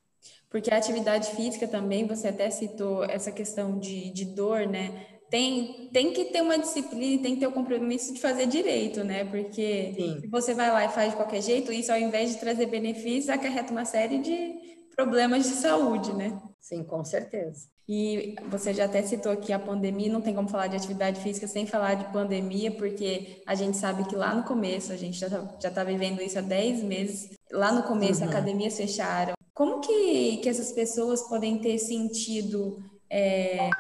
Porque 0.49 0.69
a 0.69 0.77
atividade 0.77 1.31
física 1.31 1.65
também, 1.65 2.05
você 2.05 2.27
até 2.27 2.49
citou 2.51 3.05
essa 3.05 3.31
questão 3.31 3.79
de, 3.79 4.11
de 4.11 4.25
dor, 4.25 4.67
né? 4.67 5.12
Tem, 5.33 5.89
tem 5.91 6.13
que 6.13 6.25
ter 6.25 6.43
uma 6.43 6.59
disciplina, 6.59 7.23
tem 7.23 7.33
que 7.33 7.39
ter 7.39 7.47
o 7.47 7.51
compromisso 7.51 8.13
de 8.13 8.21
fazer 8.21 8.45
direito, 8.45 9.03
né? 9.03 9.25
Porque 9.25 9.91
Sim. 9.95 10.21
se 10.21 10.27
você 10.27 10.53
vai 10.53 10.69
lá 10.69 10.85
e 10.85 10.89
faz 10.89 11.09
de 11.09 11.15
qualquer 11.15 11.41
jeito, 11.41 11.73
isso 11.73 11.91
ao 11.91 11.97
invés 11.97 12.29
de 12.29 12.39
trazer 12.39 12.67
benefícios, 12.67 13.29
acarreta 13.29 13.71
uma 13.71 13.83
série 13.83 14.19
de 14.19 14.53
problemas 14.95 15.45
de 15.45 15.55
saúde, 15.55 16.13
né? 16.13 16.39
Sim, 16.61 16.83
com 16.83 17.03
certeza. 17.03 17.67
E 17.89 18.35
você 18.47 18.75
já 18.75 18.85
até 18.85 19.01
citou 19.01 19.31
aqui 19.31 19.51
a 19.51 19.57
pandemia, 19.57 20.13
não 20.13 20.21
tem 20.21 20.35
como 20.35 20.47
falar 20.47 20.67
de 20.67 20.75
atividade 20.75 21.19
física 21.19 21.47
sem 21.47 21.65
falar 21.65 21.95
de 21.95 22.13
pandemia, 22.13 22.69
porque 22.69 23.41
a 23.47 23.55
gente 23.55 23.75
sabe 23.75 24.07
que 24.07 24.15
lá 24.15 24.35
no 24.35 24.43
começo, 24.43 24.93
a 24.93 24.97
gente 24.97 25.17
já 25.17 25.25
está 25.25 25.57
já 25.59 25.71
tá 25.71 25.83
vivendo 25.83 26.21
isso 26.21 26.37
há 26.37 26.43
10 26.43 26.83
meses, 26.83 27.31
lá 27.51 27.71
no 27.71 27.81
começo 27.81 28.21
uhum. 28.21 28.29
academias 28.29 28.77
fecharam. 28.77 29.33
Como 29.51 29.81
que, 29.81 30.37
que 30.37 30.47
essas 30.47 30.71
pessoas 30.71 31.27
podem 31.27 31.57
ter 31.57 31.79
sentido 31.79 32.77
é, 33.09 33.71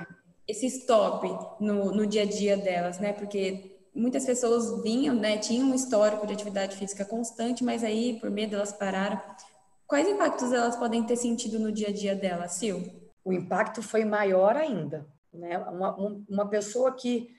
esse 0.47 0.65
stop 0.67 1.27
no, 1.59 1.91
no 1.93 2.05
dia 2.05 2.23
a 2.23 2.25
dia 2.25 2.57
delas, 2.57 2.99
né? 2.99 3.13
Porque 3.13 3.77
muitas 3.95 4.25
pessoas 4.25 4.81
vinham, 4.83 5.15
né? 5.15 5.37
Tinham 5.37 5.69
um 5.69 5.75
histórico 5.75 6.27
de 6.27 6.33
atividade 6.33 6.75
física 6.75 7.05
constante, 7.05 7.63
mas 7.63 7.83
aí, 7.83 8.19
por 8.19 8.29
medo, 8.29 8.55
elas 8.55 8.73
pararam. 8.73 9.21
Quais 9.87 10.07
impactos 10.07 10.51
elas 10.51 10.75
podem 10.75 11.03
ter 11.03 11.15
sentido 11.15 11.59
no 11.59 11.71
dia 11.71 11.89
a 11.89 11.93
dia 11.93 12.15
delas, 12.15 12.53
Sil? 12.59 12.79
O 13.23 13.31
impacto 13.31 13.81
foi 13.81 14.03
maior 14.03 14.55
ainda, 14.55 15.07
né? 15.33 15.57
Uma, 15.59 15.95
uma 16.29 16.49
pessoa 16.49 16.91
que, 16.93 17.29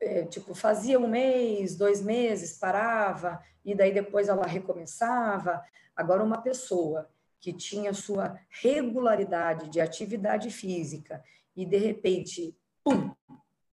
é, 0.00 0.24
tipo, 0.24 0.54
fazia 0.54 0.98
um 0.98 1.08
mês, 1.08 1.76
dois 1.76 2.00
meses, 2.02 2.58
parava, 2.58 3.42
e 3.64 3.74
daí 3.74 3.92
depois 3.92 4.28
ela 4.28 4.46
recomeçava. 4.46 5.62
Agora, 5.96 6.22
uma 6.22 6.42
pessoa 6.42 7.08
que 7.40 7.52
tinha 7.52 7.92
sua 7.92 8.38
regularidade 8.62 9.68
de 9.68 9.80
atividade 9.80 10.48
física 10.48 11.22
e 11.56 11.66
de 11.66 11.76
repente, 11.76 12.56
pum, 12.82 13.10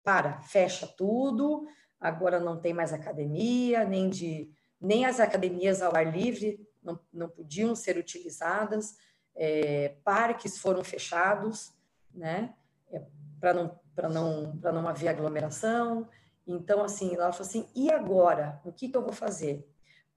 para, 0.03 0.41
fecha 0.43 0.87
tudo, 0.87 1.67
agora 2.01 2.41
não 2.41 2.61
tem 2.61 2.75
mais 2.75 2.93
academia, 2.93 3.85
nem 3.85 4.11
de 4.11 4.51
nem 4.81 5.05
as 5.05 5.21
academias 5.21 5.81
ao 5.81 5.95
ar 5.95 6.13
livre 6.13 6.61
não, 6.83 6.99
não 7.13 7.29
podiam 7.29 7.73
ser 7.77 7.97
utilizadas, 7.97 8.97
é, 9.37 9.97
parques 10.03 10.59
foram 10.59 10.83
fechados, 10.83 11.73
né, 12.13 12.55
é, 12.91 13.01
para 13.41 13.55
não 13.55 13.81
para 13.95 14.09
não 14.09 14.59
para 14.59 14.73
não 14.73 14.89
haver 14.89 15.09
aglomeração. 15.09 16.09
Então 16.47 16.83
assim, 16.83 17.15
ela 17.15 17.33
falou 17.33 17.47
assim: 17.47 17.69
e 17.75 17.91
agora? 17.91 18.61
O 18.65 18.73
que, 18.73 18.89
que 18.89 18.97
eu 18.97 19.03
vou 19.03 19.13
fazer? 19.13 19.69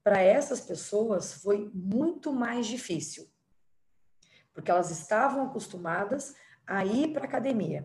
Para 0.02 0.20
essas 0.20 0.60
pessoas 0.60 1.34
foi 1.34 1.70
muito 1.74 2.32
mais 2.32 2.66
difícil, 2.66 3.28
porque 4.52 4.70
elas 4.70 4.90
estavam 4.90 5.46
acostumadas 5.46 6.34
a 6.66 6.84
ir 6.84 7.12
para 7.12 7.24
academia. 7.24 7.84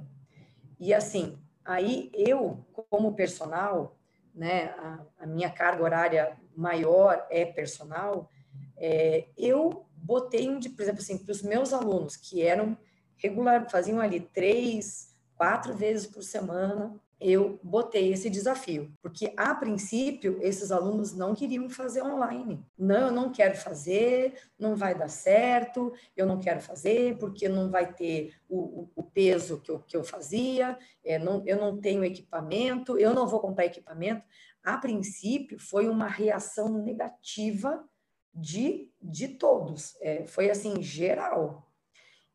E 0.80 0.94
assim, 0.94 1.38
aí 1.64 2.12
eu, 2.14 2.66
como 2.90 3.14
personal, 3.14 3.98
né, 4.34 4.74
a, 4.78 5.06
a 5.20 5.26
minha 5.28 5.50
carga 5.50 5.84
horária 5.84 6.38
maior 6.56 7.26
é 7.30 7.46
personal, 7.46 8.30
é, 8.78 9.28
eu 9.38 9.86
botei 9.96 10.50
um 10.50 10.58
de, 10.58 10.70
por 10.70 10.82
exemplo, 10.82 11.02
assim, 11.02 11.18
para 11.18 11.32
os 11.32 11.44
meus 11.44 11.74
alunos 11.74 12.16
que 12.16 12.42
eram 12.42 12.78
regular, 13.18 13.70
faziam 13.70 14.00
ali 14.00 14.20
três, 14.20 15.16
quatro 15.36 15.74
vezes 15.76 16.08
por 16.08 16.24
semana, 16.24 17.00
eu 17.22 17.60
botei 17.62 18.12
esse 18.12 18.32
desafio, 18.32 18.92
porque 19.00 19.32
a 19.38 19.54
princípio 19.54 20.40
esses 20.42 20.72
alunos 20.72 21.13
não 21.13 21.36
queriam 21.36 21.70
fazer 21.70 22.01
online. 22.01 22.66
Não, 22.75 23.08
eu 23.08 23.12
não 23.12 23.32
quero 23.32 23.56
fazer, 23.56 24.34
não 24.58 24.75
vai 24.75 24.98
dar 24.98 25.08
certo, 25.08 25.94
eu 26.18 26.25
não 26.25 26.40
quero 26.40 26.60
fazer 26.60 27.20
porque 27.20 27.48
não 27.48 27.70
vai 27.70 27.94
ter 27.94 28.34
o, 28.50 28.90
o 28.96 29.04
peso 29.04 29.62
que 29.62 29.70
eu, 29.70 29.80
que 29.80 29.96
eu 29.96 30.04
fazia, 30.04 30.75
é, 31.06 31.20
não, 31.20 31.44
eu 31.46 31.58
não 31.58 31.80
tenho 31.80 32.04
equipamento, 32.04 32.98
eu 32.98 33.13
não 33.13 33.28
vou 33.28 33.40
comprar 33.40 33.66
equipamento. 33.66 34.24
A 34.63 34.78
princípio 34.78 35.60
foi 35.60 35.88
uma 35.88 36.08
reação 36.08 36.70
negativa 36.70 37.88
de, 38.34 38.90
de 39.00 39.28
todos, 39.28 39.96
é, 40.01 40.25
foi 40.25 40.50
assim, 40.50 40.82
geral. 40.82 41.72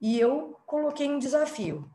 E 0.01 0.21
eu 0.21 0.57
coloquei 0.65 1.11
um 1.11 1.19
desafio 1.19 1.91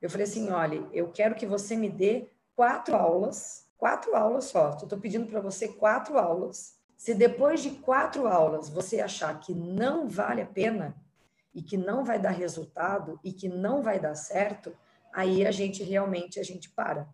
eu 0.00 0.08
falei 0.08 0.24
assim: 0.24 0.50
olha, 0.50 0.86
eu 0.92 1.10
quero 1.10 1.34
que 1.34 1.46
você 1.46 1.76
me 1.76 1.88
dê 1.88 2.28
quatro 2.54 2.96
aulas, 2.96 3.68
quatro 3.76 4.14
aulas 4.14 4.44
só. 4.44 4.70
Estou 4.70 4.98
pedindo 4.98 5.26
para 5.26 5.40
você 5.40 5.68
quatro 5.68 6.18
aulas. 6.18 6.76
Se 6.96 7.14
depois 7.14 7.62
de 7.62 7.70
quatro 7.70 8.26
aulas 8.26 8.68
você 8.68 9.00
achar 9.00 9.38
que 9.38 9.54
não 9.54 10.08
vale 10.08 10.42
a 10.42 10.46
pena 10.46 10.96
e 11.54 11.62
que 11.62 11.76
não 11.76 12.04
vai 12.04 12.18
dar 12.18 12.30
resultado 12.30 13.18
e 13.22 13.32
que 13.32 13.48
não 13.48 13.82
vai 13.82 14.00
dar 14.00 14.14
certo, 14.14 14.76
aí 15.12 15.46
a 15.46 15.50
gente 15.50 15.82
realmente 15.82 16.40
a 16.40 16.42
gente 16.42 16.70
para. 16.70 17.08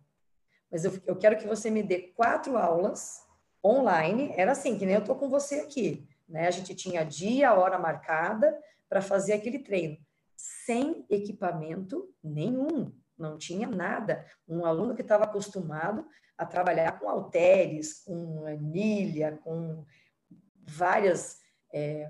Mas 0.71 0.83
eu, 0.83 0.99
eu 1.05 1.15
quero 1.15 1.37
que 1.37 1.47
você 1.47 1.69
me 1.69 1.83
dê 1.83 1.99
quatro 2.15 2.57
aulas 2.57 3.23
online. 3.63 4.33
Era 4.35 4.51
assim, 4.51 4.77
que 4.77 4.85
nem 4.85 4.95
eu 4.95 5.01
estou 5.01 5.15
com 5.15 5.29
você 5.29 5.59
aqui. 5.59 6.07
Né? 6.27 6.47
A 6.47 6.51
gente 6.51 6.73
tinha 6.73 7.03
dia, 7.03 7.53
hora 7.53 7.77
marcada 7.77 8.59
para 8.89 9.01
fazer 9.01 9.33
aquele 9.33 9.59
treino 9.59 10.04
sem 10.35 11.05
equipamento 11.09 12.09
nenhum, 12.23 12.91
não 13.17 13.37
tinha 13.37 13.67
nada. 13.67 14.25
Um 14.47 14.65
aluno 14.65 14.95
que 14.95 15.01
estava 15.01 15.23
acostumado 15.23 16.05
a 16.37 16.45
trabalhar 16.45 16.99
com 16.99 17.09
halteres, 17.09 18.03
com 18.03 18.45
anilha, 18.45 19.39
com 19.43 19.85
várias, 20.61 21.39
é, 21.73 22.09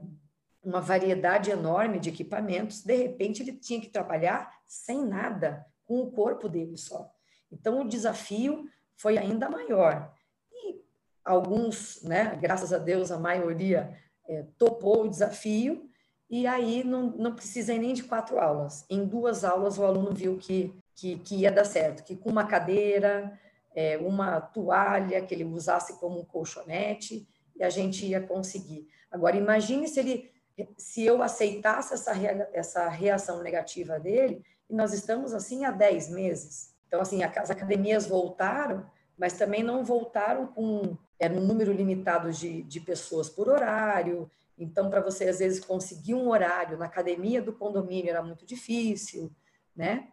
uma 0.64 0.82
variedade 0.82 1.52
enorme 1.52 2.00
de 2.00 2.10
equipamentos, 2.10 2.84
de 2.84 2.96
repente 2.96 3.44
ele 3.44 3.54
tinha 3.54 3.80
que 3.80 3.90
trabalhar 3.90 4.52
sem 4.66 5.06
nada, 5.06 5.66
com 5.86 6.02
o 6.02 6.12
corpo 6.12 6.50
dele 6.50 6.78
só. 6.78 7.12
Então 7.52 7.82
o 7.82 7.88
desafio 7.88 8.68
foi 8.96 9.18
ainda 9.18 9.50
maior. 9.50 10.12
E 10.52 10.82
alguns, 11.24 12.02
né, 12.02 12.36
graças 12.42 12.74
a 12.74 12.80
Deus, 12.80 13.12
a 13.12 13.20
maioria 13.20 13.96
é, 14.28 14.44
topou 14.58 15.04
o 15.04 15.10
desafio, 15.10 15.88
e 16.30 16.48
aí 16.48 16.84
não, 16.84 17.12
não 17.12 17.36
precisa 17.36 17.74
nem 17.78 17.94
de 17.94 18.04
quatro 18.04 18.40
aulas. 18.40 18.86
Em 18.90 19.06
duas 19.06 19.44
aulas 19.44 19.78
o 19.78 19.84
aluno 19.84 20.12
viu 20.12 20.38
que, 20.38 20.74
que, 20.96 21.20
que 21.20 21.36
ia 21.36 21.52
dar 21.52 21.66
certo, 21.66 22.04
que 22.04 22.16
com 22.16 22.30
uma 22.30 22.46
cadeira, 22.46 23.40
é, 23.76 23.98
uma 23.98 24.42
toalha 24.42 25.22
que 25.22 25.34
ele 25.34 25.44
usasse 25.44 26.00
como 26.00 26.20
um 26.20 26.26
colchonete, 26.26 27.28
e 27.56 27.64
a 27.64 27.70
gente 27.70 28.06
ia 28.06 28.22
conseguir. 28.22 28.88
Agora, 29.10 29.38
imagine 29.38 29.88
se 29.88 30.00
ele 30.00 30.36
se 30.78 31.04
eu 31.06 31.22
aceitasse 31.22 31.94
essa, 31.94 32.14
essa 32.54 32.88
reação 32.88 33.44
negativa 33.44 34.00
dele, 34.00 34.42
e 34.70 34.74
nós 34.74 34.94
estamos 34.94 35.34
assim 35.34 35.66
há 35.66 35.72
10 35.72 36.10
meses. 36.10 36.74
Então, 36.88 37.02
assim, 37.02 37.24
as 37.24 37.50
academias 37.50 38.08
voltaram, 38.08 38.86
mas 39.18 39.34
também 39.34 39.64
não 39.64 39.84
voltaram 39.84 40.48
com 40.48 40.98
era 41.18 41.34
um 41.34 41.42
número 41.42 41.72
limitado 41.72 42.32
de, 42.32 42.64
de 42.64 42.82
pessoas 42.82 43.30
por 43.30 43.48
horário, 43.48 44.30
então, 44.58 44.90
para 44.90 45.02
você, 45.02 45.28
às 45.28 45.40
vezes, 45.40 45.64
conseguir 45.64 46.14
um 46.14 46.30
horário 46.30 46.78
na 46.78 46.86
academia 46.86 47.42
do 47.42 47.54
condomínio 47.54 48.10
era 48.10 48.24
muito 48.24 48.46
difícil, 48.46 49.32
né? 49.76 50.08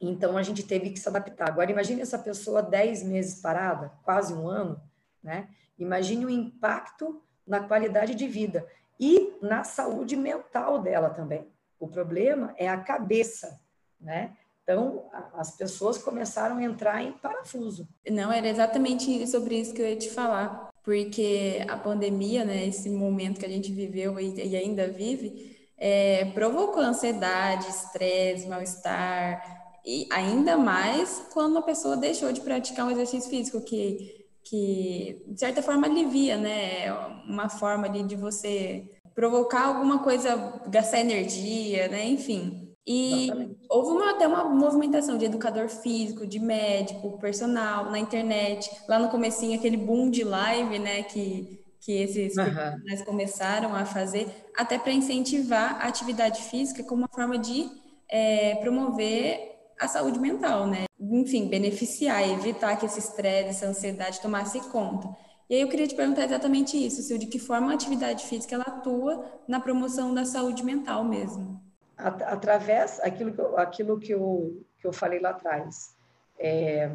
Então, 0.00 0.36
a 0.36 0.42
gente 0.42 0.62
teve 0.62 0.90
que 0.90 0.98
se 0.98 1.08
adaptar. 1.08 1.48
Agora, 1.48 1.70
imagine 1.70 2.02
essa 2.02 2.18
pessoa 2.18 2.62
10 2.62 3.02
meses 3.04 3.40
parada, 3.40 3.92
quase 4.02 4.34
um 4.34 4.46
ano, 4.46 4.80
né? 5.22 5.48
Imagine 5.78 6.26
o 6.26 6.30
impacto 6.30 7.22
na 7.46 7.60
qualidade 7.60 8.14
de 8.14 8.28
vida 8.28 8.66
e 8.98 9.34
na 9.40 9.64
saúde 9.64 10.14
mental 10.14 10.80
dela 10.82 11.10
também. 11.10 11.50
O 11.78 11.88
problema 11.88 12.54
é 12.58 12.68
a 12.68 12.78
cabeça, 12.78 13.58
né? 13.98 14.36
Então, 14.70 15.10
as 15.34 15.56
pessoas 15.56 15.98
começaram 15.98 16.58
a 16.58 16.62
entrar 16.62 17.02
em 17.02 17.12
parafuso. 17.12 17.88
Não, 18.08 18.30
era 18.30 18.48
exatamente 18.48 19.26
sobre 19.26 19.58
isso 19.58 19.74
que 19.74 19.82
eu 19.82 19.88
ia 19.88 19.96
te 19.96 20.10
falar 20.10 20.70
porque 20.82 21.64
a 21.68 21.76
pandemia, 21.76 22.44
né, 22.44 22.66
esse 22.66 22.88
momento 22.88 23.38
que 23.38 23.46
a 23.46 23.48
gente 23.48 23.70
viveu 23.72 24.18
e, 24.18 24.34
e 24.34 24.56
ainda 24.56 24.88
vive, 24.88 25.56
é, 25.76 26.24
provocou 26.32 26.82
ansiedade, 26.82 27.68
estresse, 27.68 28.48
mal-estar, 28.48 29.80
e 29.84 30.08
ainda 30.10 30.56
mais 30.56 31.22
quando 31.32 31.58
a 31.58 31.62
pessoa 31.62 31.96
deixou 31.96 32.32
de 32.32 32.40
praticar 32.40 32.86
um 32.86 32.90
exercício 32.90 33.30
físico 33.30 33.60
que, 33.60 34.26
que 34.42 35.22
de 35.28 35.38
certa 35.38 35.62
forma 35.62 35.86
alivia, 35.86 36.36
né, 36.36 36.92
uma 37.28 37.48
forma 37.48 37.86
ali 37.86 38.02
de 38.02 38.16
você 38.16 38.90
provocar 39.14 39.66
alguma 39.66 40.00
coisa, 40.00 40.60
gastar 40.68 41.00
energia, 41.00 41.88
né, 41.88 42.06
enfim. 42.08 42.59
E 42.86 43.24
Exatamente. 43.24 43.56
houve 43.68 43.90
uma, 43.90 44.10
até 44.10 44.26
uma 44.26 44.44
movimentação 44.44 45.18
de 45.18 45.26
educador 45.26 45.68
físico, 45.68 46.26
de 46.26 46.38
médico, 46.38 47.18
personal, 47.18 47.90
na 47.90 47.98
internet. 47.98 48.70
Lá 48.88 48.98
no 48.98 49.08
comecinho, 49.08 49.58
aquele 49.58 49.76
boom 49.76 50.10
de 50.10 50.24
live, 50.24 50.78
né, 50.78 51.02
que, 51.02 51.62
que 51.80 51.92
esses 51.92 52.36
uhum. 52.36 52.44
profissionais 52.44 53.02
começaram 53.02 53.74
a 53.74 53.84
fazer, 53.84 54.26
até 54.56 54.78
para 54.78 54.92
incentivar 54.92 55.80
a 55.80 55.88
atividade 55.88 56.42
física 56.42 56.82
como 56.82 57.02
uma 57.02 57.08
forma 57.08 57.38
de 57.38 57.68
é, 58.08 58.56
promover 58.56 59.50
a 59.78 59.86
saúde 59.86 60.18
mental, 60.18 60.66
né? 60.66 60.84
Enfim, 60.98 61.48
beneficiar, 61.48 62.28
evitar 62.28 62.76
que 62.76 62.84
esse 62.84 62.98
estresse, 62.98 63.50
essa 63.50 63.66
ansiedade 63.66 64.20
tomasse 64.20 64.60
conta. 64.68 65.08
E 65.48 65.54
aí 65.54 65.60
eu 65.62 65.68
queria 65.68 65.86
te 65.86 65.94
perguntar 65.94 66.24
exatamente 66.24 66.76
isso, 66.76 67.02
se 67.02 67.16
de 67.18 67.26
que 67.26 67.38
forma 67.38 67.70
a 67.70 67.74
atividade 67.74 68.26
física 68.26 68.54
ela 68.54 68.64
atua 68.64 69.24
na 69.48 69.58
promoção 69.58 70.12
da 70.12 70.24
saúde 70.24 70.62
mental 70.62 71.02
mesmo 71.02 71.69
através 72.06 73.00
aquilo 73.00 73.32
que 73.32 73.40
eu, 73.40 73.58
aquilo 73.58 73.98
que 73.98 74.12
eu, 74.12 74.64
que 74.78 74.86
eu 74.86 74.92
falei 74.92 75.20
lá 75.20 75.30
atrás. 75.30 75.96
É, 76.38 76.90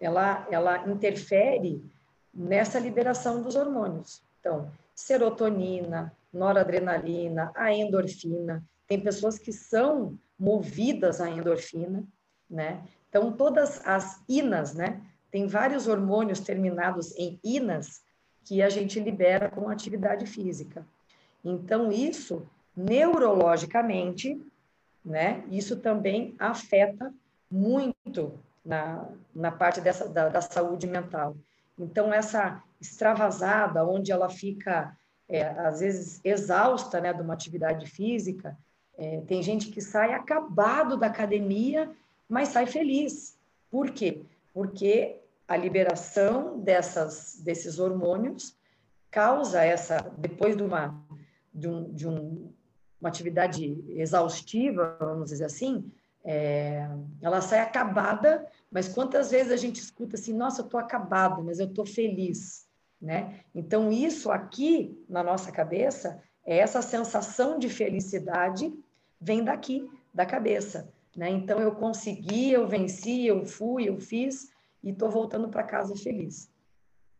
ela, 0.00 0.46
ela 0.50 0.88
interfere 0.88 1.84
nessa 2.32 2.78
liberação 2.78 3.42
dos 3.42 3.54
hormônios. 3.54 4.22
Então, 4.40 4.70
serotonina, 4.94 6.12
noradrenalina, 6.32 7.52
a 7.54 7.72
endorfina. 7.72 8.64
Tem 8.86 9.00
pessoas 9.00 9.38
que 9.38 9.52
são 9.52 10.18
movidas 10.38 11.20
à 11.20 11.30
endorfina, 11.30 12.04
né? 12.50 12.82
Então, 13.08 13.32
todas 13.32 13.80
as 13.86 14.22
inas, 14.28 14.74
né? 14.74 15.00
Tem 15.30 15.46
vários 15.46 15.86
hormônios 15.86 16.40
terminados 16.40 17.16
em 17.16 17.38
inas 17.42 18.02
que 18.44 18.60
a 18.60 18.68
gente 18.68 19.00
libera 19.00 19.48
com 19.50 19.68
atividade 19.68 20.26
física. 20.26 20.86
Então, 21.44 21.90
isso 21.90 22.46
neurologicamente, 22.76 24.40
né? 25.04 25.44
Isso 25.50 25.76
também 25.76 26.34
afeta 26.38 27.12
muito 27.50 28.38
na, 28.64 29.08
na 29.34 29.52
parte 29.52 29.80
dessa 29.80 30.08
da, 30.08 30.28
da 30.28 30.40
saúde 30.40 30.86
mental. 30.86 31.36
Então 31.78 32.12
essa 32.12 32.62
extravasada, 32.80 33.84
onde 33.84 34.10
ela 34.10 34.28
fica 34.28 34.96
é, 35.28 35.42
às 35.42 35.80
vezes 35.80 36.20
exausta, 36.24 37.00
né, 37.00 37.12
de 37.12 37.22
uma 37.22 37.34
atividade 37.34 37.86
física, 37.86 38.56
é, 38.96 39.20
tem 39.22 39.42
gente 39.42 39.70
que 39.70 39.80
sai 39.80 40.12
acabado 40.12 40.96
da 40.96 41.06
academia, 41.06 41.90
mas 42.28 42.48
sai 42.48 42.66
feliz. 42.66 43.36
Por 43.70 43.90
quê? 43.90 44.22
Porque 44.52 45.16
a 45.48 45.56
liberação 45.56 46.58
dessas, 46.60 47.40
desses 47.44 47.78
hormônios 47.78 48.56
causa 49.10 49.64
essa, 49.64 50.12
depois 50.16 50.56
de, 50.56 50.62
uma, 50.62 50.94
de, 51.52 51.68
um, 51.68 51.92
de 51.92 52.08
um 52.08 52.52
uma 53.04 53.10
atividade 53.10 53.84
exaustiva, 53.90 54.96
vamos 54.98 55.28
dizer 55.28 55.44
assim, 55.44 55.92
é, 56.24 56.88
ela 57.20 57.42
sai 57.42 57.60
acabada, 57.60 58.46
mas 58.72 58.88
quantas 58.88 59.30
vezes 59.30 59.52
a 59.52 59.56
gente 59.56 59.76
escuta 59.76 60.16
assim, 60.16 60.32
nossa, 60.32 60.62
eu 60.62 60.64
estou 60.64 60.80
acabada, 60.80 61.42
mas 61.42 61.60
eu 61.60 61.66
estou 61.66 61.84
feliz, 61.84 62.66
né? 62.98 63.40
Então, 63.54 63.92
isso 63.92 64.30
aqui 64.30 64.98
na 65.06 65.22
nossa 65.22 65.52
cabeça, 65.52 66.18
é 66.46 66.56
essa 66.56 66.80
sensação 66.80 67.58
de 67.58 67.68
felicidade 67.68 68.72
vem 69.20 69.44
daqui, 69.44 69.86
da 70.14 70.24
cabeça, 70.24 70.88
né? 71.14 71.28
Então, 71.28 71.60
eu 71.60 71.74
consegui, 71.74 72.52
eu 72.52 72.66
venci, 72.66 73.26
eu 73.26 73.44
fui, 73.44 73.86
eu 73.86 74.00
fiz 74.00 74.50
e 74.82 74.90
estou 74.90 75.10
voltando 75.10 75.50
para 75.50 75.62
casa 75.62 75.94
feliz. 75.94 76.50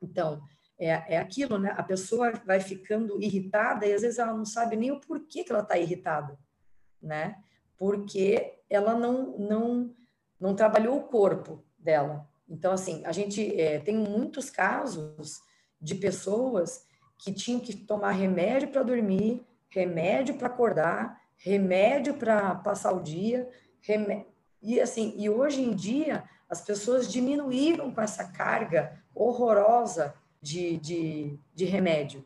Então, 0.00 0.40
é, 0.78 1.14
é 1.14 1.18
aquilo, 1.18 1.58
né? 1.58 1.74
A 1.76 1.82
pessoa 1.82 2.32
vai 2.44 2.60
ficando 2.60 3.20
irritada 3.22 3.86
e 3.86 3.92
às 3.92 4.02
vezes 4.02 4.18
ela 4.18 4.32
não 4.32 4.44
sabe 4.44 4.76
nem 4.76 4.90
o 4.90 5.00
porquê 5.00 5.44
que 5.44 5.52
ela 5.52 5.62
está 5.62 5.78
irritada, 5.78 6.38
né? 7.00 7.36
Porque 7.76 8.58
ela 8.68 8.94
não, 8.94 9.36
não, 9.38 9.94
não 10.40 10.54
trabalhou 10.54 10.96
o 10.98 11.04
corpo 11.04 11.64
dela. 11.78 12.28
Então, 12.48 12.72
assim, 12.72 13.02
a 13.04 13.12
gente 13.12 13.60
é, 13.60 13.78
tem 13.78 13.96
muitos 13.96 14.50
casos 14.50 15.40
de 15.80 15.94
pessoas 15.94 16.86
que 17.18 17.32
tinham 17.32 17.60
que 17.60 17.74
tomar 17.74 18.10
remédio 18.12 18.68
para 18.68 18.82
dormir, 18.82 19.46
remédio 19.68 20.36
para 20.36 20.48
acordar, 20.48 21.20
remédio 21.36 22.14
para 22.14 22.54
passar 22.56 22.92
o 22.92 23.02
dia, 23.02 23.48
remédio... 23.80 24.26
e 24.62 24.80
assim, 24.80 25.14
e 25.16 25.28
hoje 25.28 25.62
em 25.62 25.74
dia 25.74 26.24
as 26.48 26.60
pessoas 26.60 27.10
diminuíram 27.10 27.92
com 27.92 28.00
essa 28.00 28.24
carga 28.24 29.02
horrorosa 29.14 30.14
de, 30.44 30.76
de, 30.76 31.38
de 31.54 31.64
remédio. 31.64 32.22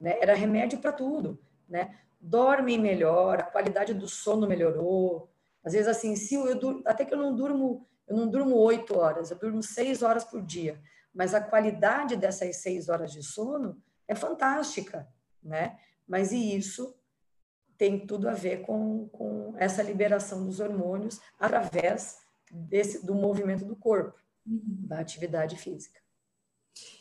Né? 0.00 0.18
Era 0.20 0.34
remédio 0.34 0.80
para 0.80 0.92
tudo. 0.92 1.38
Né? 1.68 1.96
Dormem 2.20 2.78
melhor, 2.78 3.38
a 3.38 3.44
qualidade 3.44 3.94
do 3.94 4.08
sono 4.08 4.46
melhorou. 4.46 5.30
Às 5.64 5.72
vezes, 5.72 5.86
assim, 5.86 6.16
se 6.16 6.34
eu, 6.34 6.48
eu 6.48 6.82
até 6.84 7.04
que 7.04 7.14
eu 7.14 7.18
não 7.18 7.34
durmo, 7.34 7.86
eu 8.08 8.16
não 8.16 8.28
durmo 8.28 8.56
oito 8.56 8.98
horas, 8.98 9.30
eu 9.30 9.38
durmo 9.38 9.62
seis 9.62 10.02
horas 10.02 10.24
por 10.24 10.42
dia. 10.42 10.80
Mas 11.14 11.32
a 11.32 11.40
qualidade 11.40 12.16
dessas 12.16 12.56
seis 12.56 12.88
horas 12.88 13.12
de 13.12 13.22
sono 13.22 13.80
é 14.08 14.14
fantástica, 14.14 15.08
né? 15.42 15.78
Mas 16.06 16.32
e 16.32 16.56
isso 16.56 16.96
tem 17.78 18.04
tudo 18.04 18.28
a 18.28 18.32
ver 18.32 18.62
com, 18.62 19.08
com 19.10 19.54
essa 19.56 19.82
liberação 19.82 20.44
dos 20.44 20.58
hormônios 20.58 21.20
através 21.38 22.18
desse, 22.50 23.06
do 23.06 23.14
movimento 23.14 23.64
do 23.64 23.76
corpo, 23.76 24.18
uhum. 24.44 24.86
da 24.88 24.98
atividade 24.98 25.56
física. 25.56 26.00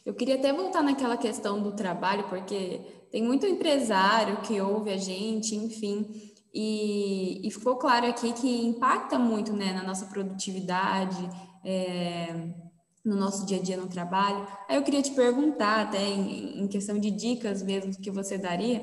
Eu 0.06 0.14
queria 0.14 0.36
até 0.36 0.52
voltar 0.52 0.82
naquela 0.82 1.18
questão 1.18 1.62
do 1.62 1.72
trabalho, 1.72 2.28
porque 2.30 2.82
tem 3.12 3.24
muito 3.24 3.46
empresário 3.46 4.42
que 4.42 4.60
ouve 4.62 4.92
a 4.92 4.98
gente, 4.98 5.56
enfim, 5.56 6.32
e, 6.54 7.48
e 7.48 7.52
ficou 7.52 7.76
claro 7.76 8.08
aqui 8.08 8.34
que 8.34 8.66
impacta 8.66 9.20
muito 9.20 9.54
né, 9.54 9.74
na 9.74 9.84
nossa 9.84 10.06
produtividade, 10.08 11.18
é, 11.64 12.34
no 13.06 13.16
nosso 13.16 13.46
dia 13.46 13.58
a 13.58 13.62
dia 13.62 13.78
no 13.78 13.88
trabalho. 13.88 14.48
Aí 14.68 14.76
eu 14.76 14.84
queria 14.84 15.02
te 15.02 15.12
perguntar, 15.12 15.82
até 15.82 16.04
em, 16.04 16.62
em 16.62 16.68
questão 16.68 16.98
de 17.00 17.12
dicas 17.12 17.62
mesmo 17.62 17.94
que 17.94 18.12
você 18.12 18.38
daria, 18.38 18.82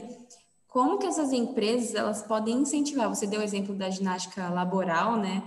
como 0.69 0.99
que 0.99 1.07
essas 1.07 1.33
empresas 1.33 1.95
elas 1.95 2.23
podem 2.23 2.59
incentivar? 2.59 3.09
Você 3.09 3.27
deu 3.27 3.41
o 3.41 3.43
exemplo 3.43 3.75
da 3.75 3.89
ginástica 3.89 4.49
laboral, 4.49 5.17
né? 5.17 5.43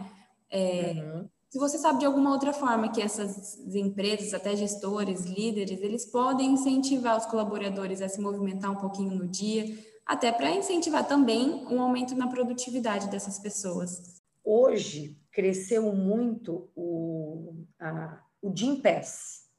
É, 0.50 0.94
uhum. 0.96 1.30
Se 1.50 1.58
você 1.58 1.80
sabe 1.80 2.00
de 2.00 2.06
alguma 2.06 2.32
outra 2.32 2.54
forma 2.54 2.92
que 2.92 3.02
essas 3.02 3.58
empresas, 3.74 4.36
até 4.36 4.56
gestores, 4.56 5.26
líderes, 5.26 5.82
eles 5.82 6.06
podem 6.06 6.52
incentivar 6.52 7.18
os 7.18 7.26
colaboradores 7.26 8.04
a 8.04 8.08
se 8.08 8.22
movimentar 8.22 8.70
um 8.72 8.76
pouquinho 8.76 9.16
no 9.16 9.28
dia, 9.28 9.66
até 10.06 10.32
para 10.32 10.52
incentivar 10.52 11.08
também 11.08 11.66
um 11.66 11.82
aumento 11.82 12.16
na 12.16 12.28
produtividade 12.28 13.10
dessas 13.10 13.40
pessoas. 13.40 14.22
Hoje 14.44 15.20
cresceu 15.32 15.92
muito 15.92 16.70
o, 16.76 17.66
a, 17.80 18.22
o 18.44 18.56
Gym 18.56 18.80
Pass, 18.80 19.50